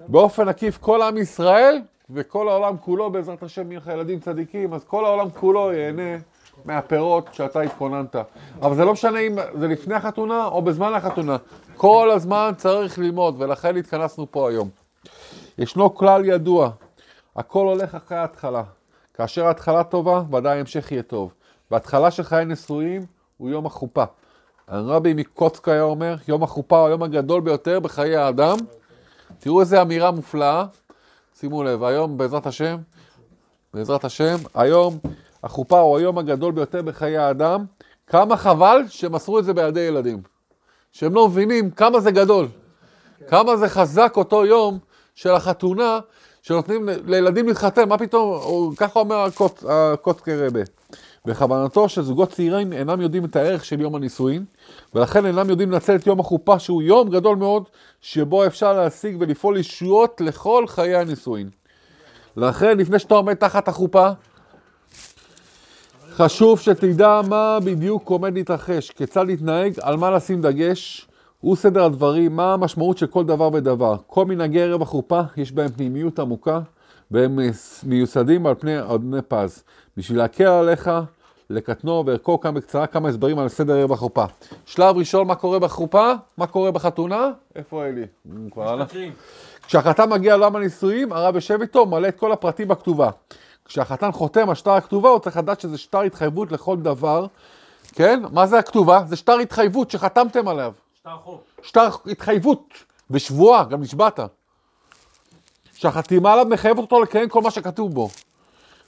באופן 0.07 0.47
עקיף 0.47 0.77
כל 0.77 1.01
עם 1.01 1.17
ישראל 1.17 1.81
וכל 2.09 2.49
העולם 2.49 2.77
כולו, 2.77 3.09
בעזרת 3.09 3.43
השם, 3.43 3.71
יהיה 3.71 3.79
לך 3.79 3.87
ילדים 3.87 4.19
צדיקים, 4.19 4.73
אז 4.73 4.83
כל 4.83 5.05
העולם 5.05 5.29
כולו 5.29 5.73
ייהנה 5.73 6.17
מהפירות 6.65 7.29
שאתה 7.31 7.61
התכוננת. 7.61 8.15
אבל 8.61 8.75
זה 8.75 8.85
לא 8.85 8.93
משנה 8.93 9.19
אם 9.19 9.35
זה 9.59 9.67
לפני 9.67 9.95
החתונה 9.95 10.45
או 10.45 10.61
בזמן 10.61 10.93
החתונה. 10.93 11.37
כל 11.75 12.11
הזמן 12.11 12.51
צריך 12.57 12.99
ללמוד, 12.99 13.35
ולכן 13.37 13.77
התכנסנו 13.77 14.31
פה 14.31 14.49
היום. 14.49 14.69
ישנו 15.57 15.95
כלל 15.95 16.25
ידוע, 16.25 16.69
הכל 17.35 17.65
הולך 17.65 17.95
אחרי 17.95 18.17
ההתחלה. 18.17 18.63
כאשר 19.13 19.47
ההתחלה 19.47 19.83
טובה, 19.83 20.21
ודאי 20.31 20.57
ההמשך 20.57 20.91
יהיה 20.91 21.03
טוב. 21.03 21.33
והתחלה 21.71 22.11
של 22.11 22.23
חיי 22.23 22.45
נשואים 22.45 23.05
הוא 23.37 23.49
יום 23.49 23.65
החופה. 23.65 24.03
הרבי 24.67 25.13
מקוצק 25.13 25.67
היה 25.67 25.81
אומר, 25.81 26.15
יום 26.27 26.43
החופה 26.43 26.79
הוא 26.79 26.87
היום 26.87 27.03
הגדול 27.03 27.41
ביותר 27.41 27.79
בחיי 27.79 28.15
האדם. 28.15 28.57
תראו 29.39 29.61
איזה 29.61 29.81
אמירה 29.81 30.11
מופלאה. 30.11 30.65
שימו 31.39 31.63
לב, 31.63 31.83
היום 31.83 32.17
בעזרת 32.17 32.47
השם, 32.47 32.77
בעזרת 33.73 34.05
השם, 34.05 34.35
היום 34.53 34.97
החופה 35.43 35.79
הוא 35.79 35.97
היום 35.97 36.17
הגדול 36.17 36.51
ביותר 36.51 36.81
בחיי 36.81 37.17
האדם. 37.17 37.65
כמה 38.07 38.37
חבל 38.37 38.81
שמסרו 38.87 39.39
את 39.39 39.45
זה 39.45 39.53
בידי 39.53 39.79
ילדים. 39.79 40.21
שהם 40.91 41.13
לא 41.13 41.27
מבינים 41.27 41.71
כמה 41.71 41.99
זה 41.99 42.11
גדול. 42.11 42.47
כמה 43.27 43.57
זה 43.57 43.69
חזק 43.69 44.13
אותו 44.17 44.45
יום 44.45 44.79
של 45.15 45.31
החתונה, 45.31 45.99
שנותנים 46.41 46.89
לילדים 47.05 47.47
להתחתן, 47.47 47.89
מה 47.89 47.97
פתאום, 47.97 48.75
ככה 48.75 48.99
אומר 48.99 49.27
הקוצקי 49.69 50.35
רבה. 50.35 50.59
בכוונתו 51.27 51.89
שזוגות 51.89 52.29
צעירים 52.29 52.73
אינם 52.73 53.01
יודעים 53.01 53.25
את 53.25 53.35
הערך 53.35 53.65
של 53.65 53.81
יום 53.81 53.95
הנישואין, 53.95 54.45
ולכן 54.95 55.25
אינם 55.25 55.49
יודעים 55.49 55.71
לנצל 55.71 55.95
את 55.95 56.07
יום 56.07 56.19
החופה, 56.19 56.59
שהוא 56.59 56.81
יום 56.81 57.09
גדול 57.09 57.37
מאוד, 57.37 57.63
שבו 58.01 58.45
אפשר 58.45 58.73
להשיג 58.73 59.17
ולפעול 59.19 59.57
ישויות 59.57 60.21
לכל 60.21 60.63
חיי 60.67 60.95
הנישואין. 60.95 61.49
לכן, 62.37 62.77
לפני 62.77 62.99
שאתה 62.99 63.15
עומד 63.15 63.33
תחת 63.33 63.67
החופה, 63.67 64.09
חשוב 66.11 66.59
שתדע 66.59 67.21
מה 67.29 67.59
בדיוק 67.63 68.09
עומד 68.09 68.33
להתרחש, 68.33 68.91
כיצד 68.91 69.27
להתנהג, 69.27 69.73
על 69.81 69.97
מה 69.97 70.11
לשים 70.11 70.41
דגש, 70.41 71.07
הוא 71.41 71.55
סדר 71.55 71.83
הדברים, 71.83 72.35
מה 72.35 72.53
המשמעות 72.53 72.97
של 72.97 73.07
כל 73.07 73.25
דבר 73.25 73.49
ודבר. 73.53 73.95
כל 74.07 74.25
מנהגי 74.25 74.61
ערב 74.61 74.81
החופה, 74.81 75.21
יש 75.37 75.51
בהם 75.51 75.69
פנימיות 75.69 76.19
עמוקה, 76.19 76.59
והם 77.11 77.39
מיוסדים 77.83 78.45
על 78.45 78.55
פני 78.55 78.79
אדני 78.79 79.21
פז. 79.27 79.63
בשביל 79.97 80.17
להקל 80.17 80.47
עליך, 80.47 80.91
לקטנו 81.49 82.03
וערכו 82.05 82.39
כאן 82.39 82.53
בקצרה 82.53 82.87
כמה 82.87 83.09
הסברים 83.09 83.39
על 83.39 83.49
סדר 83.49 83.73
ערב 83.73 83.91
החופה. 83.91 84.25
שלב 84.65 84.97
ראשון, 84.97 85.27
מה 85.27 85.35
קורה 85.35 85.59
בחופה? 85.59 86.11
מה 86.37 86.47
קורה 86.47 86.71
בחתונה? 86.71 87.31
איפה 87.55 87.85
אלי? 87.85 88.05
כשהחתן 89.67 90.09
מגיע 90.09 90.37
לעולם 90.37 90.55
הנישואים, 90.55 91.13
הרב 91.13 91.35
יושב 91.35 91.61
איתו, 91.61 91.85
מלא 91.85 92.07
את 92.07 92.19
כל 92.19 92.31
הפרטים 92.31 92.67
בכתובה. 92.67 93.09
כשהחתן 93.65 94.11
חותם 94.11 94.49
על 94.49 94.55
שטר 94.55 94.71
הכתובה, 94.71 95.09
הוא 95.09 95.19
צריך 95.19 95.37
לדעת 95.37 95.59
שזה 95.59 95.77
שטר 95.77 96.01
התחייבות 96.01 96.51
לכל 96.51 96.77
דבר. 96.77 97.25
כן? 97.93 98.23
מה 98.31 98.47
זה 98.47 98.59
הכתובה? 98.59 99.01
זה 99.07 99.15
שטר 99.15 99.33
התחייבות 99.33 99.91
שחתמתם 99.91 100.47
עליו. 100.47 100.73
שטר 100.99 101.17
חוב. 101.23 101.39
שטר 101.61 101.87
התחייבות 102.05 102.73
ושבועה, 103.11 103.63
גם 103.63 103.81
נשבעת. 103.81 104.19
שהחתימה 105.73 106.33
עליו 106.33 106.45
מחייבת 106.45 106.79
אותו 106.79 107.01
לקיים 107.01 107.29
כל 107.29 107.41
מה 107.41 107.51
שכתוב 107.51 107.93
בו. 107.93 108.09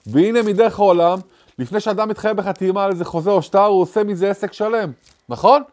והנה 0.06 0.42
מדרך 0.42 0.80
העולם, 0.80 1.20
לפני 1.60 1.80
שאדם 1.80 2.10
מתחייב 2.10 2.38
בחתימה 2.38 2.84
על 2.84 2.92
איזה 2.92 3.06
חוזה 3.06 3.32
או 3.32 3.42
שטר, 3.42 3.66
הוא 3.66 3.82
עושה 3.82 4.04
מזה 4.04 4.30
עסק 4.30 4.54
שלם, 4.54 4.92
נכון? 5.30 5.64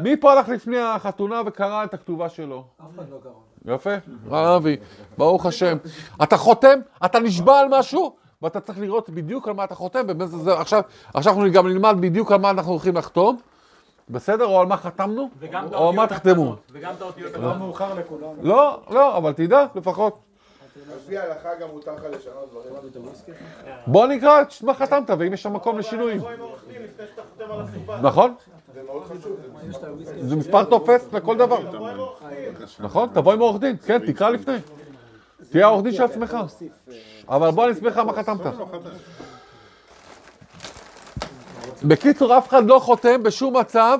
מי 0.00 0.16
פה 0.16 0.32
הלך 0.32 0.48
לפני 0.48 0.78
החתונה 0.78 1.42
וקרא 1.46 1.84
את 1.84 1.94
הכתובה 1.94 2.28
שלו? 2.28 2.64
אף 2.80 2.86
אחד 2.94 3.04
לא 3.10 3.16
קרא. 3.22 3.74
יפה, 3.74 3.90
רבי, 4.30 4.76
ברוך 5.18 5.46
השם. 5.46 5.76
אתה 6.22 6.36
חותם, 6.36 6.78
אתה 7.04 7.18
נשבע 7.18 7.60
על 7.60 7.66
משהו, 7.70 8.16
ואתה 8.42 8.60
צריך 8.60 8.78
לראות 8.78 9.10
בדיוק 9.10 9.48
על 9.48 9.54
מה 9.54 9.64
אתה 9.64 9.74
חותם, 9.74 10.00
עכשיו, 10.46 10.82
עכשיו 11.14 11.32
אנחנו 11.32 11.52
גם 11.52 11.68
נלמד 11.68 11.96
בדיוק 12.00 12.32
על 12.32 12.40
מה 12.40 12.50
אנחנו 12.50 12.70
הולכים 12.70 12.96
לחתום, 12.96 13.38
בסדר? 14.08 14.44
או 14.44 14.60
על 14.60 14.66
מה 14.66 14.76
חתמנו, 14.76 15.30
או 15.74 15.88
על 15.88 15.94
מה 15.94 16.06
תחתמו. 16.06 16.56
וגם 16.72 16.94
את 16.96 17.02
האותיות 17.02 17.32
לא 17.32 17.38
הקטנות. 17.38 17.56
מאוחר 17.56 17.94
לכולם. 17.94 18.28
לא, 18.42 18.80
לא, 18.90 19.16
אבל 19.16 19.32
תדע, 19.32 19.66
לפחות. 19.74 20.18
לפי 20.96 21.18
ההלכה 21.18 21.54
גם 21.60 21.68
מותר 21.72 21.94
לך 21.94 22.02
לשנות 22.04 22.50
דברים. 22.50 22.72
בוא 23.86 24.06
נקרא 24.06 24.42
את 24.42 24.62
מה 24.62 24.74
חתמת, 24.74 25.10
ואם 25.18 25.32
יש 25.32 25.42
שם 25.42 25.52
מקום 25.52 25.78
לשינויים. 25.78 26.20
נכון? 28.02 28.34
זה 30.20 30.36
מספר 30.36 30.64
תופס 30.64 31.12
לכל 31.12 31.36
דבר. 31.36 31.58
נכון? 32.80 33.08
תבוא 33.14 33.32
עם 33.32 33.40
עורך 33.40 33.60
דין, 33.60 33.76
כן, 33.86 34.12
תקרא 34.12 34.30
לפני. 34.30 34.56
תהיה 35.50 35.66
העורך 35.66 35.82
דין 35.82 35.92
של 35.92 36.02
עצמך. 36.02 36.36
אבל 37.28 37.50
בוא 37.50 37.64
אני 37.64 37.72
אסביר 37.72 37.90
לך 37.90 37.98
מה 37.98 38.12
חתמת. 38.12 38.40
בקיצור, 41.82 42.38
אף 42.38 42.48
אחד 42.48 42.66
לא 42.66 42.78
חותם 42.78 43.22
בשום 43.22 43.56
מצב, 43.56 43.98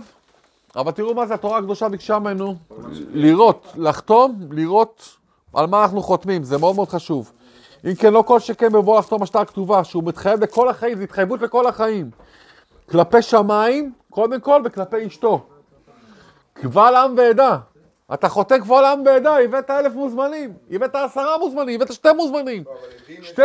אבל 0.76 0.92
תראו 0.92 1.14
מה 1.14 1.26
זה 1.26 1.34
התורה 1.34 1.58
הקדושה 1.58 1.88
ביקשה 1.88 2.18
ממנו. 2.18 2.54
לראות, 3.12 3.72
לחתום, 3.76 4.38
לראות 4.50 5.16
על 5.54 5.66
מה 5.66 5.82
אנחנו 5.82 6.02
חותמים, 6.02 6.42
זה 6.42 6.58
מאוד 6.58 6.74
מאוד 6.76 6.88
חשוב. 6.88 7.32
אם 7.84 7.94
כן, 7.94 8.12
לא 8.12 8.22
כל 8.22 8.40
שכן 8.40 8.72
בבוא 8.72 8.98
לחתום 8.98 9.20
על 9.20 9.26
שטר 9.26 9.44
כתובה, 9.44 9.84
שהוא 9.84 10.04
מתחייב 10.04 10.40
לכל 10.40 10.68
החיים, 10.68 10.98
זו 10.98 11.02
התחייבות 11.02 11.42
לכל 11.42 11.66
החיים. 11.66 12.10
כלפי 12.90 13.22
שמיים, 13.22 13.92
קודם 14.10 14.40
כל, 14.40 14.62
וכלפי 14.64 15.06
אשתו. 15.06 15.46
קבל 16.52 16.94
עם 16.96 17.14
ועדה. 17.16 17.58
אתה 18.14 18.28
חותם 18.28 18.58
קבל 18.58 18.84
עם 18.84 19.02
ועדה, 19.06 19.38
הבאת 19.38 19.70
אלף 19.70 19.94
מוזמנים, 19.94 20.52
הבאת 20.70 20.94
עשרה 20.94 21.38
מוזמנים, 21.38 21.80
הבאת 21.80 21.92
שתי 21.92 22.12
מוזמנים. 22.12 22.64
שתי, 23.22 23.42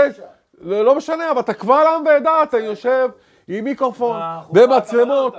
לא 0.62 0.86
לא 0.86 0.96
משנה, 0.96 1.32
אבל 1.32 1.40
אתה 1.40 1.54
קבל 1.54 1.86
עם 1.96 2.06
ועדה, 2.06 2.44
אתה 2.44 2.58
יושב 2.58 3.10
עם 3.48 3.64
מיקרופון, 3.64 4.22
ומצלמות. 4.54 5.36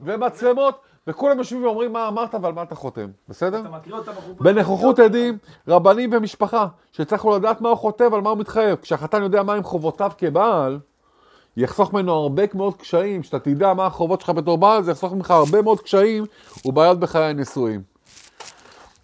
ומצלמות, 0.00 0.80
וכולם 1.06 1.38
יושבים 1.38 1.64
ואומרים 1.64 1.92
מה 1.92 2.08
אמרת 2.08 2.34
ועל 2.42 2.52
מה 2.52 2.62
אתה 2.62 2.74
חותם, 2.74 3.10
בסדר? 3.28 3.60
אתה 3.60 3.68
מקריא 3.68 3.94
אותה 3.94 4.12
בחופה. 4.12 4.44
בנוכחות 4.44 4.98
עדים, 4.98 5.38
רבנים 5.68 6.10
ומשפחה, 6.12 6.66
שצריכו 6.92 7.36
לדעת 7.36 7.60
מה 7.60 7.68
הוא 7.68 7.76
חוטב, 7.76 8.14
על 8.14 8.20
מה 8.20 8.30
הוא 8.30 8.38
מתחייב. 8.38 8.78
כשהחתן 8.82 9.22
יודע 9.22 9.42
מה 9.42 9.54
הם 9.54 9.62
חובותיו 9.62 10.12
כבעל, 10.18 10.78
יחסוך 11.56 11.92
ממנו 11.92 12.12
הרבה 12.12 12.42
מאוד 12.54 12.76
קשיים. 12.76 13.22
כשאתה 13.22 13.38
תדע 13.38 13.74
מה 13.74 13.86
החובות 13.86 14.20
שלך 14.20 14.30
בתור 14.30 14.58
בעל, 14.58 14.82
זה 14.82 14.90
יחסוך 14.90 15.12
ממך 15.12 15.30
הרבה 15.30 15.62
מאוד 15.62 15.80
קשיים 15.80 16.24
ובעיות 16.64 17.00
בחיי 17.00 17.24
הנישואים. 17.24 17.82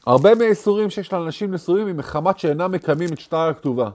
הרבה 0.07 0.35
מהאיסורים 0.35 0.91
שיש 0.91 1.13
לאנשים 1.13 1.55
נשואים 1.55 1.89
הם 1.89 1.97
מחמת 1.97 2.39
שאינם 2.39 2.73
מקיימים 2.73 3.09
את 3.13 3.21
שטר 3.21 3.37
הכתובה. 3.37 3.91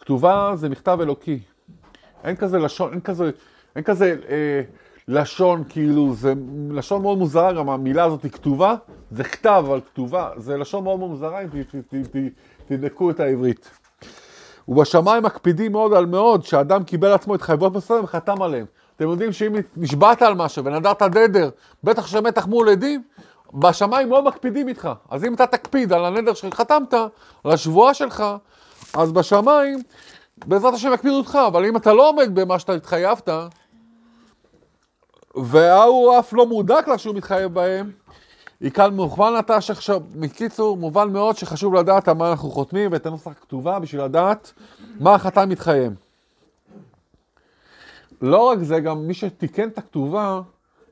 כתובה 0.00 0.52
זה 0.54 0.68
מכתב 0.68 0.98
אלוקי. 1.02 1.40
אין 2.24 2.36
כזה 2.36 2.58
לשון, 2.58 2.92
אין 2.92 3.00
כזה, 3.00 3.30
אין 3.76 3.84
כזה 3.84 4.16
אה, 4.28 4.62
לשון 5.10 5.64
כאילו, 5.68 6.14
זה 6.14 6.32
לשון 6.70 7.02
מאוד 7.02 7.18
מוזרה, 7.18 7.52
גם 7.52 7.70
המילה 7.70 8.04
הזאת 8.04 8.22
היא 8.22 8.30
כתובה, 8.32 8.74
זה 9.10 9.24
כתב, 9.24 9.64
אבל 9.66 9.80
כתובה, 9.80 10.30
זה 10.36 10.56
לשון 10.56 10.84
מאוד 10.84 10.98
מאוד 10.98 11.10
מוזרה, 11.10 11.40
אם 11.40 11.48
ת- 11.48 11.76
ת- 11.76 11.94
ת- 11.94 12.16
ת- 12.16 12.30
תבדקו 12.66 13.10
את 13.10 13.20
העברית. 13.20 13.70
ובשמיים 14.68 15.22
מקפידים 15.22 15.72
מאוד 15.72 15.92
על 15.92 16.06
מאוד, 16.06 16.44
שאדם 16.44 16.84
קיבל 16.84 17.12
עצמו 17.12 17.34
התחייבויות 17.34 17.74
מסוים 17.76 18.04
וחתם 18.04 18.42
עליהם. 18.42 18.66
אתם 18.96 19.08
יודעים 19.08 19.32
שאם 19.32 19.52
נשבעת 19.76 20.22
על 20.22 20.34
משהו 20.34 20.64
ונדרת 20.64 21.02
נדר, 21.02 21.50
בטח 21.84 22.06
שמתח 22.06 22.46
מול 22.46 22.68
עדים, 22.68 23.02
בשמיים 23.54 24.10
לא 24.10 24.24
מקפידים 24.24 24.68
איתך. 24.68 24.88
אז 25.10 25.24
אם 25.24 25.34
אתה 25.34 25.46
תקפיד 25.46 25.92
על 25.92 26.04
הנדר 26.04 26.34
שחתמת, 26.34 26.94
על 27.44 27.52
השבועה 27.52 27.94
שלך, 27.94 28.24
אז 28.94 29.12
בשמיים, 29.12 29.78
בעזרת 30.46 30.74
השם 30.74 30.92
יקפידו 30.92 31.16
אותך, 31.16 31.38
אבל 31.46 31.64
אם 31.66 31.76
אתה 31.76 31.92
לא 31.92 32.08
עומד 32.08 32.34
במה 32.34 32.58
שאתה 32.58 32.72
התחייבת, 32.72 33.28
וההוא 35.36 36.18
אף 36.18 36.32
לא 36.32 36.46
מודע 36.46 36.82
כלל 36.82 36.98
שהוא 36.98 37.14
מתחייב 37.14 37.54
בהם, 37.54 37.90
כאן 38.74 38.94
מובן 38.94 39.32
אתה 39.38 39.60
שעכשיו, 39.60 40.00
בקיצור, 40.14 40.76
מובן 40.76 41.12
מאוד 41.12 41.36
שחשוב 41.36 41.74
לדעת 41.74 42.08
על 42.08 42.14
מה 42.14 42.30
אנחנו 42.30 42.50
חותמים 42.50 42.92
ואת 42.92 43.06
הנוסח 43.06 43.30
הכתובה 43.30 43.78
בשביל 43.78 44.02
לדעת 44.02 44.52
מה 45.00 45.14
החתן 45.14 45.48
מתחייב. 45.48 45.92
לא 48.22 48.48
רק 48.48 48.58
זה, 48.58 48.80
גם 48.80 49.06
מי 49.06 49.14
שתיקן 49.14 49.68
את 49.68 49.78
הכתובה, 49.78 50.40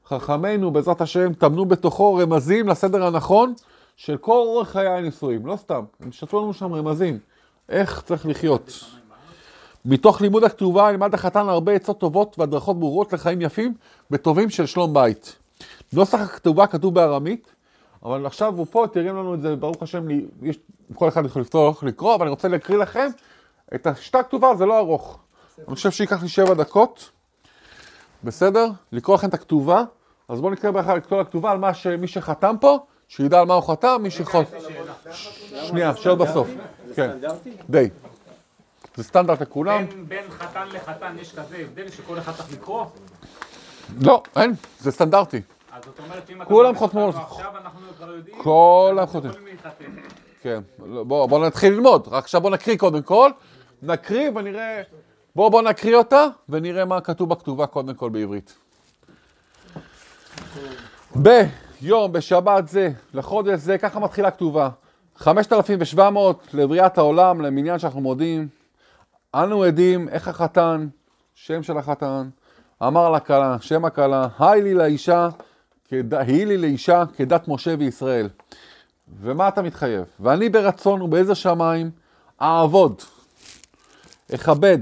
חכמינו 0.07 0.71
בעזרת 0.71 1.00
השם 1.00 1.33
טמנו 1.33 1.66
בתוכו 1.66 2.14
רמזים 2.14 2.68
לסדר 2.68 3.07
הנכון 3.07 3.54
של 3.97 4.16
כל 4.16 4.33
אורך 4.33 4.68
חיי 4.68 4.88
הנישואים, 4.88 5.47
לא 5.47 5.57
סתם, 5.57 5.85
הם 6.00 6.12
שתו 6.12 6.42
לנו 6.42 6.54
שם 6.54 6.73
רמזים, 6.73 7.18
איך 7.68 8.02
צריך 8.02 8.26
לחיות. 8.26 8.85
מתוך 9.85 10.20
לימוד 10.20 10.44
הכתובה 10.44 10.90
ילמד 10.90 11.14
החתן 11.14 11.49
הרבה 11.49 11.73
עצות 11.73 12.00
טובות 12.00 12.38
והדרכות 12.38 12.78
ברורות 12.78 13.12
לחיים 13.12 13.42
יפים 13.42 13.75
וטובים 14.11 14.50
של 14.50 14.66
שלום 14.66 14.94
בית. 14.94 15.37
נוסח 15.92 16.20
הכתובה 16.20 16.66
כתוב 16.66 16.94
בארמית, 16.94 17.52
אבל 18.02 18.26
עכשיו 18.26 18.54
הוא 18.56 18.66
פה 18.70 18.87
תרגם 18.92 19.16
לנו 19.16 19.35
את 19.35 19.40
זה, 19.40 19.56
ברוך 19.56 19.82
השם, 19.82 20.08
יש, 20.42 20.58
כל 20.94 21.08
אחד 21.08 21.25
יכול 21.25 21.42
לפתוח, 21.42 21.82
לקרוא, 21.82 22.14
אבל 22.14 22.23
אני 22.23 22.30
רוצה 22.30 22.49
להקריא 22.49 22.78
לכם 22.78 23.08
את 23.75 23.87
השתה 23.87 24.18
הכתובה, 24.18 24.54
זה 24.56 24.66
לא 24.66 24.78
ארוך. 24.78 25.18
אני 25.58 25.75
חושב 25.75 25.90
שייקח 25.90 26.23
לי 26.23 26.28
שבע 26.28 26.54
דקות, 26.54 27.11
בסדר? 28.25 28.68
לקרוא 28.92 29.16
לכם 29.16 29.28
את 29.28 29.35
הכתובה, 29.35 29.85
אז 30.28 30.40
בואו 30.40 30.52
נקרא 30.52 30.70
בכלל 30.70 30.97
את 30.97 31.06
כל 31.06 31.20
הכתובה 31.20 31.50
על 31.50 31.58
מה 31.58 31.75
שמי 31.75 32.06
שחתם 32.06 32.54
פה, 32.61 32.78
שידע 33.08 33.40
על 33.40 33.47
מה 33.47 33.54
הוא 33.54 33.62
חתם, 33.62 33.97
מי 34.02 34.11
שחותם. 34.11 34.58
שנייה, 35.62 35.97
שאל 35.97 36.14
בסוף. 36.14 36.49
כן, 36.94 37.11
די. 37.70 37.88
זה 38.98 39.04
סטנדרט 39.04 39.40
לכולם? 39.42 39.86
בין- 39.86 40.08
בין 40.08 40.30
חתן 40.30 40.68
לחתן 40.72 41.16
יש 41.20 41.32
כזה 41.34 41.56
הבדל 41.56 41.90
שכל 41.90 42.18
אחד 42.18 42.32
צריך 42.32 42.52
לקרוא? 42.52 42.84
לא, 44.00 44.22
אין, 44.36 44.54
זה 44.80 44.90
סטנדרטי. 44.92 45.40
אז 45.72 45.82
זאת 45.84 45.98
אומרת 46.04 46.26
שאם 46.26 46.36
אתה... 46.42 46.44
כולם 46.50 46.66
אומר 46.68 46.78
חותמים 46.78 47.04
על 47.04 47.10
לנו 47.10 47.18
זה. 47.18 47.26
עכשיו 47.26 47.50
אנחנו 47.56 47.80
כבר 47.98 48.10
יודעים... 48.12 48.36
כולם 48.42 49.06
חותמים. 49.06 49.32
כן, 50.42 50.60
לא, 50.86 51.04
בוא, 51.04 51.26
בוא 51.26 51.46
נתחיל 51.46 51.72
ללמוד, 51.72 52.08
רק 52.10 52.24
עכשיו 52.24 52.40
בוא 52.40 52.50
נקריא 52.50 52.76
קודם 52.76 53.02
כל, 53.02 53.30
נקריא 53.82 54.30
ונראה, 54.34 54.82
בוא 55.36 55.48
בוא 55.48 55.62
נקריא 55.62 55.96
אותה 55.96 56.26
ונראה 56.48 56.84
מה 56.84 57.00
כתוב 57.00 57.28
בכתובה 57.28 57.66
קודם 57.66 57.94
כל 57.94 58.10
בעברית. 58.10 58.56
ביום, 61.14 62.12
בשבת 62.12 62.68
זה, 62.68 62.90
לחודש 63.14 63.58
זה, 63.60 63.78
ככה 63.78 64.00
מתחילה 64.00 64.30
כתובה. 64.30 64.68
5,700 65.16 66.46
לבריאת 66.54 66.98
העולם, 66.98 67.40
למניין 67.40 67.78
שאנחנו 67.78 68.00
מודים. 68.00 68.48
אנו 69.42 69.62
עדים 69.62 70.09
איך 70.09 70.28
החתן, 70.28 70.88
שם 71.35 71.62
של 71.62 71.78
החתן, 71.78 72.28
אמר 72.83 73.11
לכלה, 73.11 73.57
שם 73.61 73.85
הכלה, 73.85 74.28
היי 74.38 74.62
לי 74.62 74.75
לאישה, 74.75 75.28
כד- 75.88 76.14
היא 76.14 76.47
לי 76.47 76.57
לאישה 76.57 77.04
כדת 77.16 77.49
משה 77.49 77.75
וישראל. 77.78 78.28
ומה 79.21 79.49
אתה 79.49 79.62
מתחייב? 79.62 80.04
ואני 80.21 80.49
ברצון 80.49 81.02
ובעזר 81.02 81.35
שמיים 81.35 81.90
אעבוד, 82.42 83.02
אכבד 84.35 84.78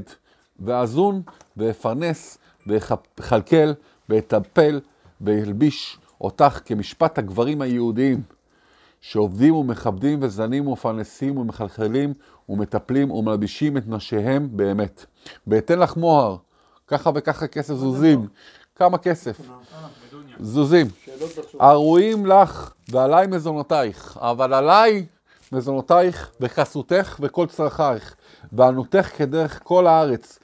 ואזון 0.60 1.22
ואפרנס, 1.56 2.38
ואכלכל, 2.66 3.72
ואטפל, 4.08 4.80
ואלביש 5.20 5.98
אותך 6.20 6.60
כמשפט 6.64 7.18
הגברים 7.18 7.62
היהודיים, 7.62 8.22
שעובדים 9.10 9.54
ומכבדים 9.54 10.18
וזנים 10.22 10.66
ומפרנסים 10.66 11.38
ומחלחלים 11.38 12.14
ומטפלים 12.48 13.10
ומלבישים 13.10 13.76
את 13.76 13.82
נשיהם 13.86 14.48
באמת. 14.52 15.06
ואתן 15.46 15.78
לך 15.78 15.96
מוהר, 15.96 16.36
ככה 16.86 17.10
וככה 17.14 17.46
כסף 17.46 17.74
זוזים. 17.74 18.28
כמה 18.74 18.98
כסף? 18.98 19.40
זוזים. 20.40 20.86
שאלות 21.04 21.30
בצורה. 21.38 21.70
הראויים 21.70 22.26
לך 22.26 22.72
ועליי 22.88 23.26
מזונותייך, 23.26 24.18
אבל 24.20 24.54
עליי 24.54 25.06
מזונותייך 25.52 26.30
וחסותך 26.40 27.16
וכל 27.20 27.46
צרכייך, 27.46 28.14
וענותך 28.52 29.10
כדרך 29.16 29.60
כל 29.62 29.86
הארץ, 29.86 30.38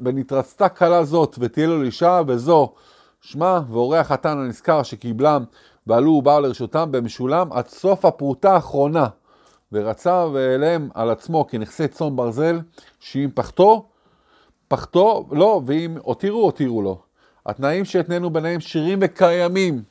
ונתרצתה 0.00 0.68
כלה 0.68 1.04
זאת, 1.04 1.36
ותהיה 1.38 1.66
לו 1.66 1.82
לאישה, 1.82 2.20
וזו 2.26 2.72
שמה 3.20 3.60
והורי 3.68 3.98
החתן 3.98 4.38
הנזכר 4.38 4.82
שקיבלם, 4.82 5.44
ועלו 5.86 6.10
ובאו 6.10 6.40
לרשותם 6.40 6.92
במשולם 6.92 7.52
עד 7.52 7.68
סוף 7.68 8.04
הפרוטה 8.04 8.52
האחרונה. 8.54 9.06
ורצה 9.72 10.26
ואליהם 10.32 10.88
על 10.94 11.10
עצמו 11.10 11.46
כנכסי 11.48 11.88
צאן 11.88 12.16
ברזל, 12.16 12.60
שאם 13.00 13.28
פחתו, 13.34 13.86
פחתו, 14.68 15.26
לא, 15.30 15.60
ואם 15.66 15.96
הותירו, 16.02 16.42
הותירו 16.42 16.82
לו. 16.82 16.98
התנאים 17.46 17.84
שהתנינו 17.84 18.30
ביניהם 18.30 18.60
שירים 18.60 18.98
וקיימים, 19.02 19.82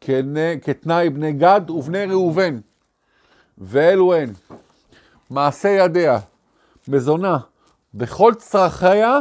כנה- 0.00 0.58
כתנאי 0.62 1.10
בני 1.10 1.32
גד 1.32 1.70
ובני 1.70 2.04
ראובן, 2.06 2.58
ואלו 3.58 4.14
הן, 4.14 4.32
מעשה 5.30 5.68
ידיה, 5.68 6.18
מזונה, 6.88 7.38
וכל 7.94 8.34
צרכיה 8.34 9.18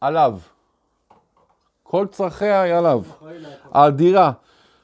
עליו. 0.00 0.38
כל 1.82 2.06
צרכיה 2.10 2.62
היא 2.62 2.74
עליו. 2.74 3.02
הדירה, 3.72 4.32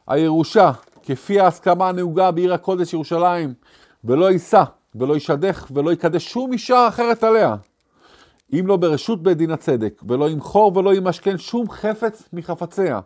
הירושה, 0.07 0.73
כפי 1.03 1.41
ההסכמה 1.41 1.89
הנהוגה 1.89 2.31
בעיר 2.31 2.55
הקודש 2.55 2.93
ירושלים, 2.93 3.55
ולא 4.05 4.31
יישא, 4.33 4.65
ולא 4.95 5.17
ישדך, 5.17 5.67
ולא 5.75 5.93
יקדש 5.93 6.29
שום 6.29 6.53
אישה 6.53 6.89
אחרת 6.89 7.25
עליה. 7.25 7.57
אם 8.53 8.67
לא 8.67 8.77
ברשות 8.77 9.23
בית 9.23 9.39
דין 9.39 9.51
הצדק, 9.51 10.03
ולא 10.09 10.31
ימכור 10.31 10.77
ולא 10.77 10.95
ימשכן 10.95 11.39
שום 11.39 11.71
חפץ 11.71 12.29
מחפציה. 12.33 13.01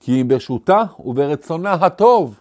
כי 0.00 0.20
אם 0.20 0.28
ברשותה 0.28 0.82
וברצונה 1.04 1.72
הטוב 1.72 2.40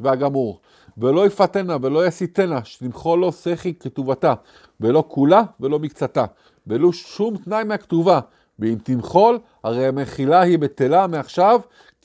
והגמור, 0.00 0.60
ולא 0.98 1.26
יפתנה 1.26 1.76
ולא 1.82 2.06
יסיתנה, 2.06 2.64
שתמחול 2.64 3.18
לו 3.18 3.32
שחי 3.32 3.74
כתובתה, 3.74 4.34
ולא 4.80 5.04
כולה 5.08 5.42
ולא 5.60 5.78
מקצתה, 5.78 6.24
ולא 6.66 6.92
שום 6.92 7.36
תנאי 7.36 7.64
מהכתובה, 7.64 8.20
ואם 8.58 8.76
תמחול, 8.82 9.38
הרי 9.64 9.86
המחילה 9.86 10.40
היא 10.40 10.58
בטלה 10.58 11.06
מעכשיו, 11.06 11.60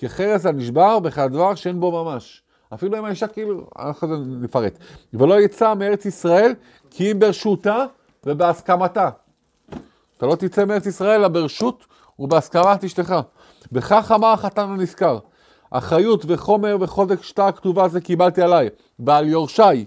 כחרס 0.06 0.46
הנשבר 0.46 0.98
וכדבר 1.04 1.56
שאין 1.56 1.80
בו 1.80 2.04
ממש. 2.04 2.42
אפילו 2.74 2.98
אם 2.98 3.06
האישה 3.06 3.28
כאילו, 3.28 3.68
זה 4.02 4.16
נפרט. 4.42 4.78
ולא 5.14 5.42
יצא 5.42 5.74
מארץ 5.74 6.06
ישראל, 6.06 6.54
כי 6.90 7.12
אם 7.12 7.20
ברשותה 7.20 7.86
ובהסכמתה. 8.26 9.10
אתה 10.18 10.26
לא 10.26 10.36
תצא 10.36 10.66
מארץ 10.66 10.86
ישראל 10.86 11.20
אלא 11.20 11.28
ברשות 11.28 11.86
ובהסכמת 12.20 12.84
אשתך. 12.84 13.16
בכך 13.72 14.12
אמר 14.16 14.28
החתן 14.28 14.70
הנזכר, 14.70 15.20
אחריות 15.72 16.26
וחומר 16.28 16.78
וחוזק 16.82 17.24
שטר 17.24 17.52
כתובה 17.52 17.88
זה 17.88 18.02
קיבלתי 18.02 18.42
עליי, 18.42 18.70
ועל 19.00 19.28
יורשיי, 19.28 19.86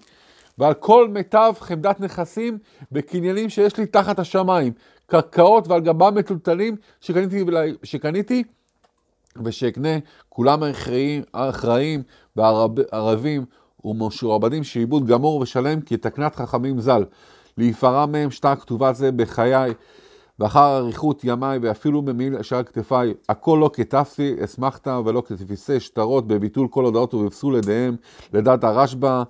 ועל 0.58 0.75
כל 0.75 1.08
מיטב 1.08 1.52
חמדת 1.60 2.00
נכסים 2.00 2.58
וקניינים 2.92 3.48
שיש 3.48 3.76
לי 3.76 3.87
תחת 3.87 4.18
השמיים, 4.18 4.72
קרקעות 5.06 5.68
ועל 5.68 5.80
גבם 5.80 6.14
מטולטלים 6.14 6.76
שקניתי, 7.00 7.44
שקניתי 7.82 8.42
ושאקנה 9.45 9.99
כולם 10.28 10.64
אחראים, 10.64 11.23
אחראים 11.33 12.02
וערבים 12.37 13.45
ומשועבדים 13.85 14.64
שעיבוד 14.64 15.07
גמור 15.07 15.40
ושלם 15.40 15.81
כתקנת 15.81 16.37
חכמים 16.37 16.81
ז"ל. 16.81 17.05
להיפרע 17.59 18.07
מהם 18.07 18.31
שטר 18.31 18.55
כתובה 18.55 18.92
זה 18.92 19.12
בחיי, 19.12 19.72
ואחר 20.38 20.77
אריכות 20.77 21.20
ימיי 21.24 21.59
ואפילו 21.62 22.03
ממיל 22.03 22.42
שעל 22.42 22.64
כתפיי, 22.64 23.14
הכל 23.29 23.59
לא 23.61 23.70
כתפתי, 23.72 24.35
אשמחת 24.44 24.88
ולא 25.05 25.22
כתפיסי 25.27 25.81
שטרות 25.81 26.27
בביטול 26.27 26.68
כל 26.68 26.85
הודעות 26.85 27.14
ובפסול 27.14 27.57
ידיהם, 27.57 27.96
לדעת 28.33 28.64
הרשב"א, 28.64 29.22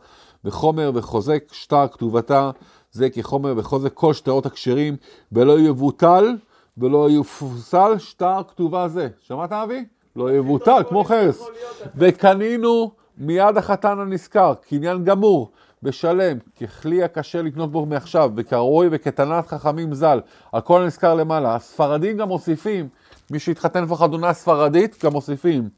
וחומר 0.44 0.90
וחוזק 0.94 1.44
שטר 1.52 1.88
כתובתה, 1.88 2.50
זה 2.92 3.10
כחומר 3.10 3.54
וחוזק 3.56 3.94
כל 3.94 4.14
שטרות 4.14 4.46
הכשרים, 4.46 4.96
ולא 5.32 5.60
יבוטל 5.60 6.36
ולא 6.78 7.10
יפוסל 7.10 7.98
שטר 7.98 8.42
כתובה 8.48 8.88
זה. 8.88 9.08
שמעת 9.20 9.52
אבי? 9.52 9.84
לא 10.16 10.32
יבוטל, 10.32 10.82
כמו 10.88 11.04
חרס. 11.04 11.48
וקנינו 11.96 12.90
מיד 13.18 13.56
החתן 13.56 13.98
הנזכר, 14.00 14.54
קניין 14.68 15.04
גמור 15.04 15.50
ושלם, 15.82 16.38
ככלי 16.60 17.02
הקשה 17.02 17.42
לקנות 17.42 17.72
בו 17.72 17.86
מעכשיו, 17.86 18.30
וכראוי 18.36 18.88
וכתנת 18.90 19.46
חכמים 19.46 19.94
ז"ל, 19.94 20.20
על 20.52 20.60
כל 20.60 20.82
הנזכר 20.82 21.14
למעלה. 21.14 21.54
הספרדים 21.54 22.16
גם 22.16 22.28
מוסיפים, 22.28 22.88
מי 23.30 23.38
שהתחתן 23.38 23.86
כבר 23.86 23.96
חתונה 23.96 24.32
ספרדית, 24.32 25.04
גם 25.04 25.12
מוסיפים. 25.12 25.68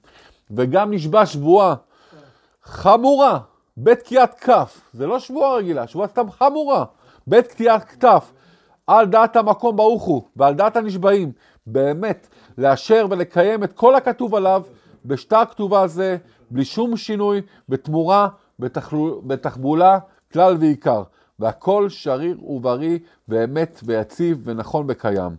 וגם 0.50 0.92
נשבע 0.92 1.26
שבועה 1.26 1.74
חמורה, 2.64 3.38
בתקיעת 3.76 4.34
כף, 4.34 4.80
זה 4.92 5.06
לא 5.06 5.18
שבועה 5.18 5.54
רגילה, 5.54 5.86
שבועה 5.86 6.08
סתם 6.08 6.30
חמורה, 6.30 6.84
בתקיעת 7.26 7.84
כתף, 7.84 8.32
על 8.86 9.06
דעת 9.06 9.36
המקום 9.36 9.76
ברוך 9.76 10.02
הוא, 10.02 10.22
ועל 10.36 10.54
דעת 10.54 10.76
הנשבעים, 10.76 11.32
באמת, 11.66 12.28
לאשר 12.58 13.06
ולקיים 13.10 13.64
את 13.64 13.72
כל 13.72 13.94
הכתוב 13.94 14.34
עליו, 14.34 14.62
בשטר 15.04 15.42
כתובה 15.50 15.86
זה, 15.86 16.16
בלי 16.50 16.64
שום 16.64 16.96
שינוי, 16.96 17.42
בתמורה, 17.68 18.28
בתחלו- 18.58 19.20
בתחבולה, 19.26 19.98
כלל 20.32 20.56
ועיקר, 20.60 21.02
והכל 21.38 21.88
שריר 21.88 22.44
ובריא, 22.44 22.98
ואמת 23.28 23.80
ויציב 23.84 24.40
ונכון 24.44 24.86
וקיים. 24.88 25.36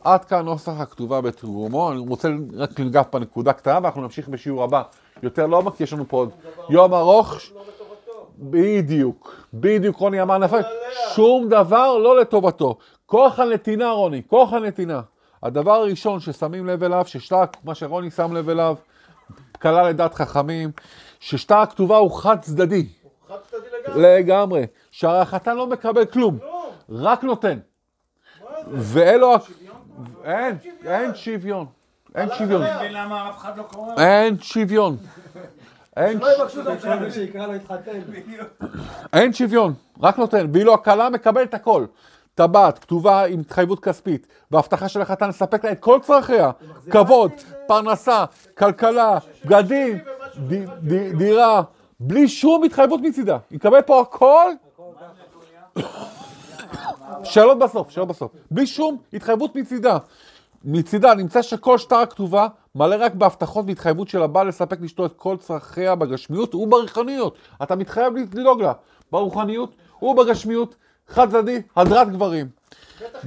עד 0.00 0.24
כאן 0.24 0.44
נוסח 0.44 0.72
הכתובה 0.80 1.20
בתרגומו, 1.20 1.92
אני 1.92 1.98
רוצה 1.98 2.28
רק 2.56 2.80
לנגע 2.80 3.02
פה 3.02 3.18
נקודה 3.18 3.52
קטנה, 3.52 3.78
ואנחנו 3.82 4.02
נמשיך 4.02 4.28
בשיעור 4.28 4.64
הבא. 4.64 4.82
יותר 5.22 5.46
לא 5.46 5.72
כי 5.76 5.82
יש 5.82 5.92
לנו 5.92 6.08
פה 6.08 6.16
עוד 6.16 6.30
יום 6.70 6.94
ארוך. 6.94 7.34
בדיוק, 8.38 9.46
בדיוק 9.54 9.96
רוני 9.96 10.22
אמר 10.22 10.38
נפל, 10.38 10.60
שום 11.14 11.48
דבר 11.48 11.98
לא 11.98 12.20
לטובתו. 12.20 12.76
כוח 13.06 13.38
הנתינה 13.38 13.90
רוני, 13.90 14.22
כוח 14.26 14.52
הנתינה. 14.52 15.00
הדבר 15.42 15.72
הראשון 15.72 16.20
ששמים 16.20 16.66
לב 16.66 16.84
אליו, 16.84 17.04
ששטר, 17.06 17.44
מה 17.64 17.74
שרוני 17.74 18.10
שם 18.10 18.32
לב 18.32 18.48
אליו, 18.48 18.76
קלה 19.58 19.82
לדעת 19.82 20.14
חכמים, 20.14 20.70
ששטר 21.20 21.56
הכתובה 21.58 21.96
הוא 21.96 22.20
חד 22.20 22.40
צדדי. 22.40 22.88
חד 23.28 23.36
צדדי 23.50 23.66
לגמרי. 23.88 24.18
לגמרי. 24.18 24.66
שהרי 24.90 25.18
החתן 25.18 25.56
לא 25.56 25.66
מקבל 25.66 26.04
כלום, 26.04 26.38
כלום. 26.38 27.02
רק 27.02 27.24
נותן. 27.24 27.58
מה 27.58 28.50
זה? 28.64 28.70
ואלו... 28.72 29.34
אין, 30.24 30.56
אין 30.86 31.14
שוויון. 31.14 31.66
אין 32.14 32.28
שוויון. 32.38 32.62
אין 33.98 34.38
שוויון. 34.40 34.96
אין 35.96 36.18
לא 36.18 36.28
לו 36.38 37.52
להתחתן. 37.52 38.00
אין 39.12 39.32
שוויון, 39.32 39.74
רק 40.02 40.18
נותן. 40.18 40.46
ואילו 40.52 40.74
הכלה 40.74 41.10
מקבלת 41.10 41.54
הכל. 41.54 41.84
טבעת, 42.34 42.78
כתובה 42.78 43.24
עם 43.24 43.40
התחייבות 43.40 43.80
כספית, 43.80 44.26
והבטחה 44.50 44.88
של 44.88 45.02
החתן 45.02 45.28
לספק 45.28 45.64
לה 45.64 45.72
את 45.72 45.80
כל 45.80 45.98
צרכיה, 46.02 46.50
כבוד, 46.90 47.30
פרנסה, 47.66 48.24
כלכלה, 48.58 49.18
בגדים, 49.44 49.98
דירה, 51.18 51.62
בלי 52.00 52.28
שום 52.28 52.64
התחייבות 52.64 53.00
מצידה. 53.00 53.38
היא 53.50 53.56
מקבלת 53.56 53.86
פה 53.86 54.00
הכל. 54.00 54.50
שאלות 57.24 57.58
בסוף, 57.58 57.90
שאלות 57.90 58.08
בסוף. 58.08 58.32
בלי 58.50 58.66
שום 58.66 58.96
התחייבות 59.12 59.56
מצידה. 59.56 59.98
מצידה 60.64 61.14
נמצא 61.14 61.42
שכל 61.42 61.78
שטר 61.78 61.96
הכתובה 61.96 62.48
מלא 62.74 62.96
רק 62.98 63.14
בהבטחות 63.14 63.64
והתחייבות 63.68 64.08
של 64.08 64.22
הבעל 64.22 64.48
לספק 64.48 64.80
לאשתו 64.80 65.06
את 65.06 65.12
כל 65.16 65.36
צרכיה 65.36 65.94
בגשמיות 65.94 66.54
וברוחניות. 66.54 67.36
אתה 67.62 67.76
מתחייב 67.76 68.14
לדאוג 68.16 68.62
לה 68.62 68.72
ברוחניות 69.12 69.74
ובגשמיות, 70.02 70.74
חד 71.12 71.30
צדדי, 71.30 71.62
הדרת 71.76 72.10
גברים. 72.12 72.48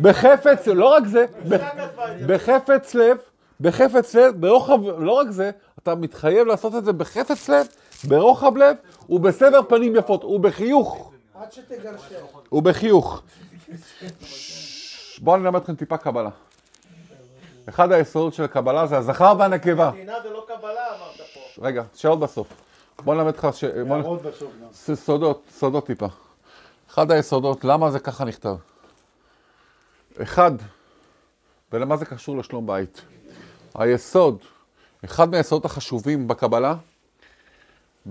בחפץ, 0.01 0.67
לא 0.67 0.85
רק 0.85 1.03
זה, 1.05 1.25
בחפץ 2.27 2.95
לב, 2.95 3.17
בחפץ 3.61 4.15
לב, 4.15 4.41
ברוחב, 4.41 4.99
לא 4.99 5.11
רק 5.11 5.29
זה, 5.29 5.51
אתה 5.79 5.95
מתחייב 5.95 6.47
לעשות 6.47 6.75
את 6.75 6.85
זה 6.85 6.93
בחפץ 6.93 7.49
לב, 7.49 7.67
ברוחב 8.07 8.57
לב 8.57 8.75
ובסבר 9.09 9.59
פנים 9.67 9.95
יפות 9.95 10.23
ובחיוך. 10.23 11.11
עד 11.35 11.51
שתגרשם. 11.51 12.15
ובחיוך. 12.51 13.21
בואו 15.21 15.35
אני 15.35 15.43
אלמד 15.45 15.61
אתכם 15.61 15.75
טיפה 15.75 15.97
קבלה. 15.97 16.29
אחד 17.69 17.91
היסודות 17.91 18.33
של 18.33 18.43
הקבלה 18.43 18.87
זה 18.87 18.97
הזכר 18.97 19.33
והנקבה. 19.39 19.91
מדינה 19.91 20.13
זה 20.23 20.29
לא 20.29 20.45
קבלה 20.47 20.69
אמרת 20.69 21.21
פה. 21.33 21.65
רגע, 21.67 21.83
שאלות 21.95 22.19
בסוף. 22.19 22.47
בוא 23.03 23.15
נלמד 23.15 23.27
אותך, 23.27 23.47
ש... 23.53 23.63
הערות 23.63 24.21
בסוף 24.21 24.49
גם. 24.61 24.95
סודות, 24.95 25.43
סודות 25.51 25.85
טיפה. 25.85 26.07
אחד 26.89 27.11
היסודות, 27.11 27.63
למה 27.63 27.91
זה 27.91 27.99
ככה 27.99 28.25
נכתב? 28.25 28.55
אחד, 30.21 30.51
ולמה 31.71 31.97
זה 31.97 32.05
קשור 32.05 32.37
לשלום 32.37 32.67
בית. 32.67 33.01
היסוד, 33.75 34.37
אחד 35.05 35.29
מהיסודות 35.29 35.65
החשובים 35.65 36.27
בקבלה, 36.27 36.75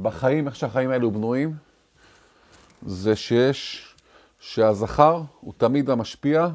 בחיים, 0.02 0.46
איך 0.46 0.56
שהחיים 0.56 0.90
האלו 0.90 1.10
בנויים, 1.10 1.54
זה 2.86 3.16
שיש, 3.16 3.94
שהזכר 4.40 5.22
הוא 5.40 5.54
תמיד 5.56 5.90
המשפיע 5.90 6.48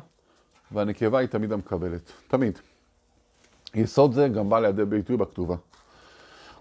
והנקבה 0.71 1.19
היא 1.19 1.27
תמיד 1.27 1.51
המקבלת. 1.51 2.11
תמיד. 2.27 2.59
יסוד 3.75 4.13
זה 4.13 4.27
גם 4.27 4.49
בא 4.49 4.59
לידי 4.59 4.85
ביטוי 4.85 5.17
בכתובה. 5.17 5.55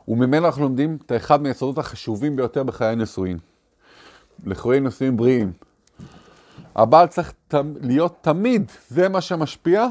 וממנו 0.09 0.47
אנחנו 0.47 0.63
לומדים 0.63 0.99
את 1.07 1.13
אחד 1.17 1.43
מהיסודות 1.43 1.79
החשובים 1.79 2.37
ביותר 2.37 2.63
בחיי 2.63 2.97
נישואין. 2.97 3.39
לחיי 4.47 4.81
נישואין 4.81 5.17
בריאים. 5.17 5.53
הבעל 6.77 7.07
צריך 7.07 7.33
להיות 7.81 8.17
תמיד, 8.21 8.73
זה 8.89 9.09
מה 9.09 9.21
שמשפיע, 9.21 9.87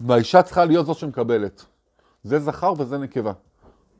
והאישה 0.00 0.42
צריכה 0.42 0.64
להיות 0.64 0.86
זאת 0.86 0.96
שמקבלת. 0.96 1.64
זה 2.24 2.38
זכר 2.38 2.72
וזה 2.78 2.98
נקבה. 2.98 3.32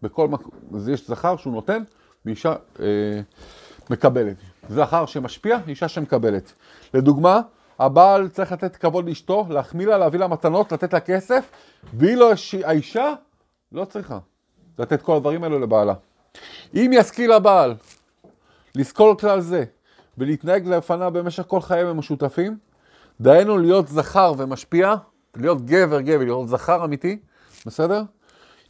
בכל 0.02 0.28
מקום, 0.28 0.50
אז 0.74 0.88
יש 0.88 1.08
זכר 1.08 1.36
שהוא 1.36 1.52
נותן, 1.52 1.82
ואישה 2.26 2.54
אה, 2.80 3.20
מקבלת. 3.90 4.36
זכר 4.68 5.06
שמשפיע, 5.06 5.58
אישה 5.68 5.88
שמקבלת. 5.88 6.52
לדוגמה, 6.94 7.40
הבעל 7.78 8.28
צריך 8.28 8.52
לתת 8.52 8.76
כבוד 8.76 9.08
לאשתו, 9.08 9.46
להחמיא 9.50 9.86
לה, 9.86 9.98
להביא 9.98 10.20
לה 10.20 10.28
מתנות, 10.28 10.72
לתת 10.72 10.92
לה 10.92 11.00
כסף, 11.00 11.50
והיא 11.94 12.16
לא, 12.16 12.32
האישה 12.64 13.12
לא 13.72 13.84
צריכה 13.84 14.18
לתת 14.78 15.02
כל 15.02 15.16
הדברים 15.16 15.44
האלו 15.44 15.58
לבעלה. 15.58 15.94
אם 16.74 16.90
ישכיל 16.94 17.32
הבעל 17.32 17.74
לזכור 18.74 19.16
כלל 19.16 19.40
זה 19.40 19.64
ולהתנהג 20.18 20.68
לפניו 20.68 21.10
במשך 21.14 21.44
כל 21.46 21.60
חייהם 21.60 21.86
המשותפים, 21.86 22.58
דהיינו 23.20 23.58
להיות 23.58 23.88
זכר 23.88 24.32
ומשפיע, 24.38 24.94
להיות 25.36 25.66
גבר 25.66 26.00
גבר, 26.00 26.24
להיות 26.24 26.48
זכר 26.48 26.84
אמיתי, 26.84 27.18
בסדר? 27.66 28.02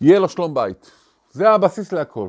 יהיה 0.00 0.18
לו 0.18 0.28
שלום 0.28 0.54
בית. 0.54 0.90
זה 1.30 1.50
הבסיס 1.50 1.92
להכל. 1.92 2.28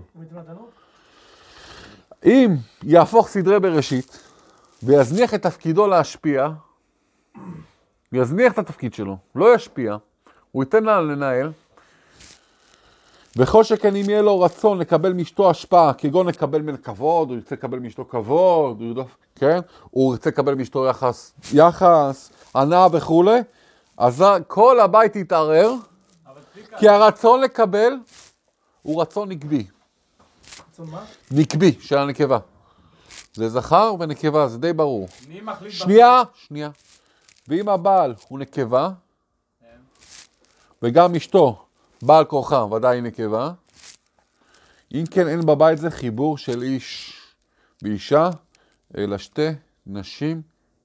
אם 2.26 2.56
יהפוך 2.84 3.28
סדרי 3.28 3.60
בראשית 3.60 4.20
ויזניח 4.84 5.34
את 5.34 5.42
תפקידו 5.42 5.88
להשפיע, 5.88 6.50
יזניח 8.12 8.54
את 8.54 8.60
התפקיד 8.60 8.94
שלו, 8.94 9.18
לא 9.36 9.56
ישפיע, 9.56 9.98
הוא 10.52 10.64
ייתן 10.64 10.84
לה 10.84 11.02
לנהל, 11.02 11.52
וכל 13.36 13.64
שכן 13.64 13.96
אם 13.96 14.10
יהיה 14.10 14.22
לו 14.22 14.40
רצון 14.40 14.80
לקבל 14.80 15.14
מאשתו 15.14 15.50
השפעה, 15.50 15.94
כגון 15.94 16.28
לקבל 16.28 16.62
ממנה 16.62 16.78
כבוד, 16.78 17.30
הוא 17.30 17.38
ירצה 17.38 17.56
לקבל 17.56 17.80
מאשתו 17.80 18.06
כבוד, 18.10 18.80
הוא 18.80 18.88
ירדוף, 18.88 19.18
כן? 19.36 19.60
הוא 19.90 20.14
ירצה 20.14 20.30
לקבל 20.30 20.56
מאשתו 20.56 20.86
יחס, 20.86 21.34
יחס, 21.54 22.32
הנאה 22.54 22.88
וכולי, 22.92 23.40
אז 23.98 24.24
כל 24.48 24.80
הבית 24.80 25.16
יתערער, 25.16 25.74
כי 26.78 26.90
הרצון 26.90 27.42
לקבל 27.42 27.94
הוא 28.82 29.02
רצון 29.02 29.30
נקבי. 29.30 29.66
נקבי 31.32 31.76
של 31.80 31.98
הנקבה. 31.98 32.38
זה 33.34 33.50
זכר 33.50 33.96
ונקבה, 34.00 34.48
זה 34.48 34.58
די 34.58 34.74
ברור. 34.74 35.08
מי 35.28 35.42
מחליט... 35.42 35.72
שנייה, 35.72 36.24
שנייה. 36.34 36.70
ואם 37.48 37.70
הבעל 37.70 38.14
הוא 38.28 38.40
נקבה, 38.40 38.90
וגם 40.82 41.16
אשתו, 41.16 41.65
בעל 42.06 42.26
כורחה, 42.26 42.66
ודאי 42.66 43.02
נקבה, 43.02 43.52
אם 44.94 45.04
כן 45.12 45.28
אין 45.28 45.46
בבית 45.46 45.78
זה 45.78 45.90
חיבור 45.90 46.38
של 46.38 46.62
איש 46.62 47.22
ואישה, 47.82 48.30
אלא 48.98 49.18
שתי 49.18 49.48
נשים 49.88 50.42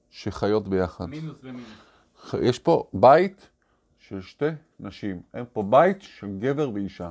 שחיות 0.09 0.67
ביחד. 0.67 1.05
מינוס 1.05 1.37
ומינוס. 1.43 2.33
יש 2.41 2.59
פה 2.59 2.89
בית 2.93 3.49
של 3.99 4.21
שתי 4.21 4.45
נשים. 4.79 5.21
אין 5.33 5.45
פה 5.53 5.63
בית 5.63 6.01
של 6.01 6.27
גבר 6.39 6.69
ואישה. 6.73 7.09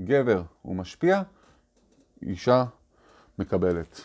גבר 0.00 0.42
הוא 0.62 0.76
משפיע, 0.76 1.22
אישה 2.22 2.64
מקבלת. 3.38 4.00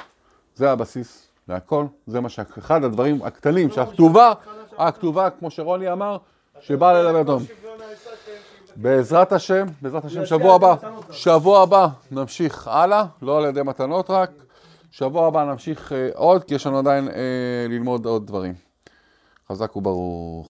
זה 0.55 0.71
הבסיס 0.71 1.27
להכל, 1.47 1.86
זה 2.08 2.21
מה 2.21 2.29
שאחד 2.29 2.84
הדברים 2.84 3.21
הקטנים 3.21 3.71
שהכתובה, 3.71 4.34
הכתובה, 4.77 5.29
כמו 5.29 5.51
שרוני 5.51 5.91
אמר, 5.91 6.17
שבאה 6.62 6.93
ללמד 6.93 7.29
אותם. 7.29 7.45
שוויון 7.45 7.81
העיסה 7.81 8.10
כן, 8.10 8.15
שהיא 8.25 8.64
בעזרת 8.75 9.33
השם, 9.33 9.65
בעזרת 9.81 10.05
השם, 10.05 10.25
שבוע 10.25 10.55
הבא, 10.55 10.75
שבוע 11.11 11.61
הבא 11.61 11.88
נמשיך 12.11 12.67
הלאה, 12.67 13.05
לא 13.21 13.38
על 13.38 13.45
ידי 13.45 13.61
מתנות 13.63 14.09
רק, 14.09 14.31
שבוע 14.91 15.27
הבא 15.27 15.43
נמשיך 15.43 15.91
אה, 15.91 16.09
עוד, 16.13 16.43
כי 16.43 16.55
יש 16.55 16.67
לנו 16.67 16.77
עדיין 16.79 17.07
אה, 17.07 17.13
ללמוד 17.69 18.05
עוד 18.05 18.27
דברים. 18.27 18.53
חזק 19.49 19.75
וברוך. 19.75 20.43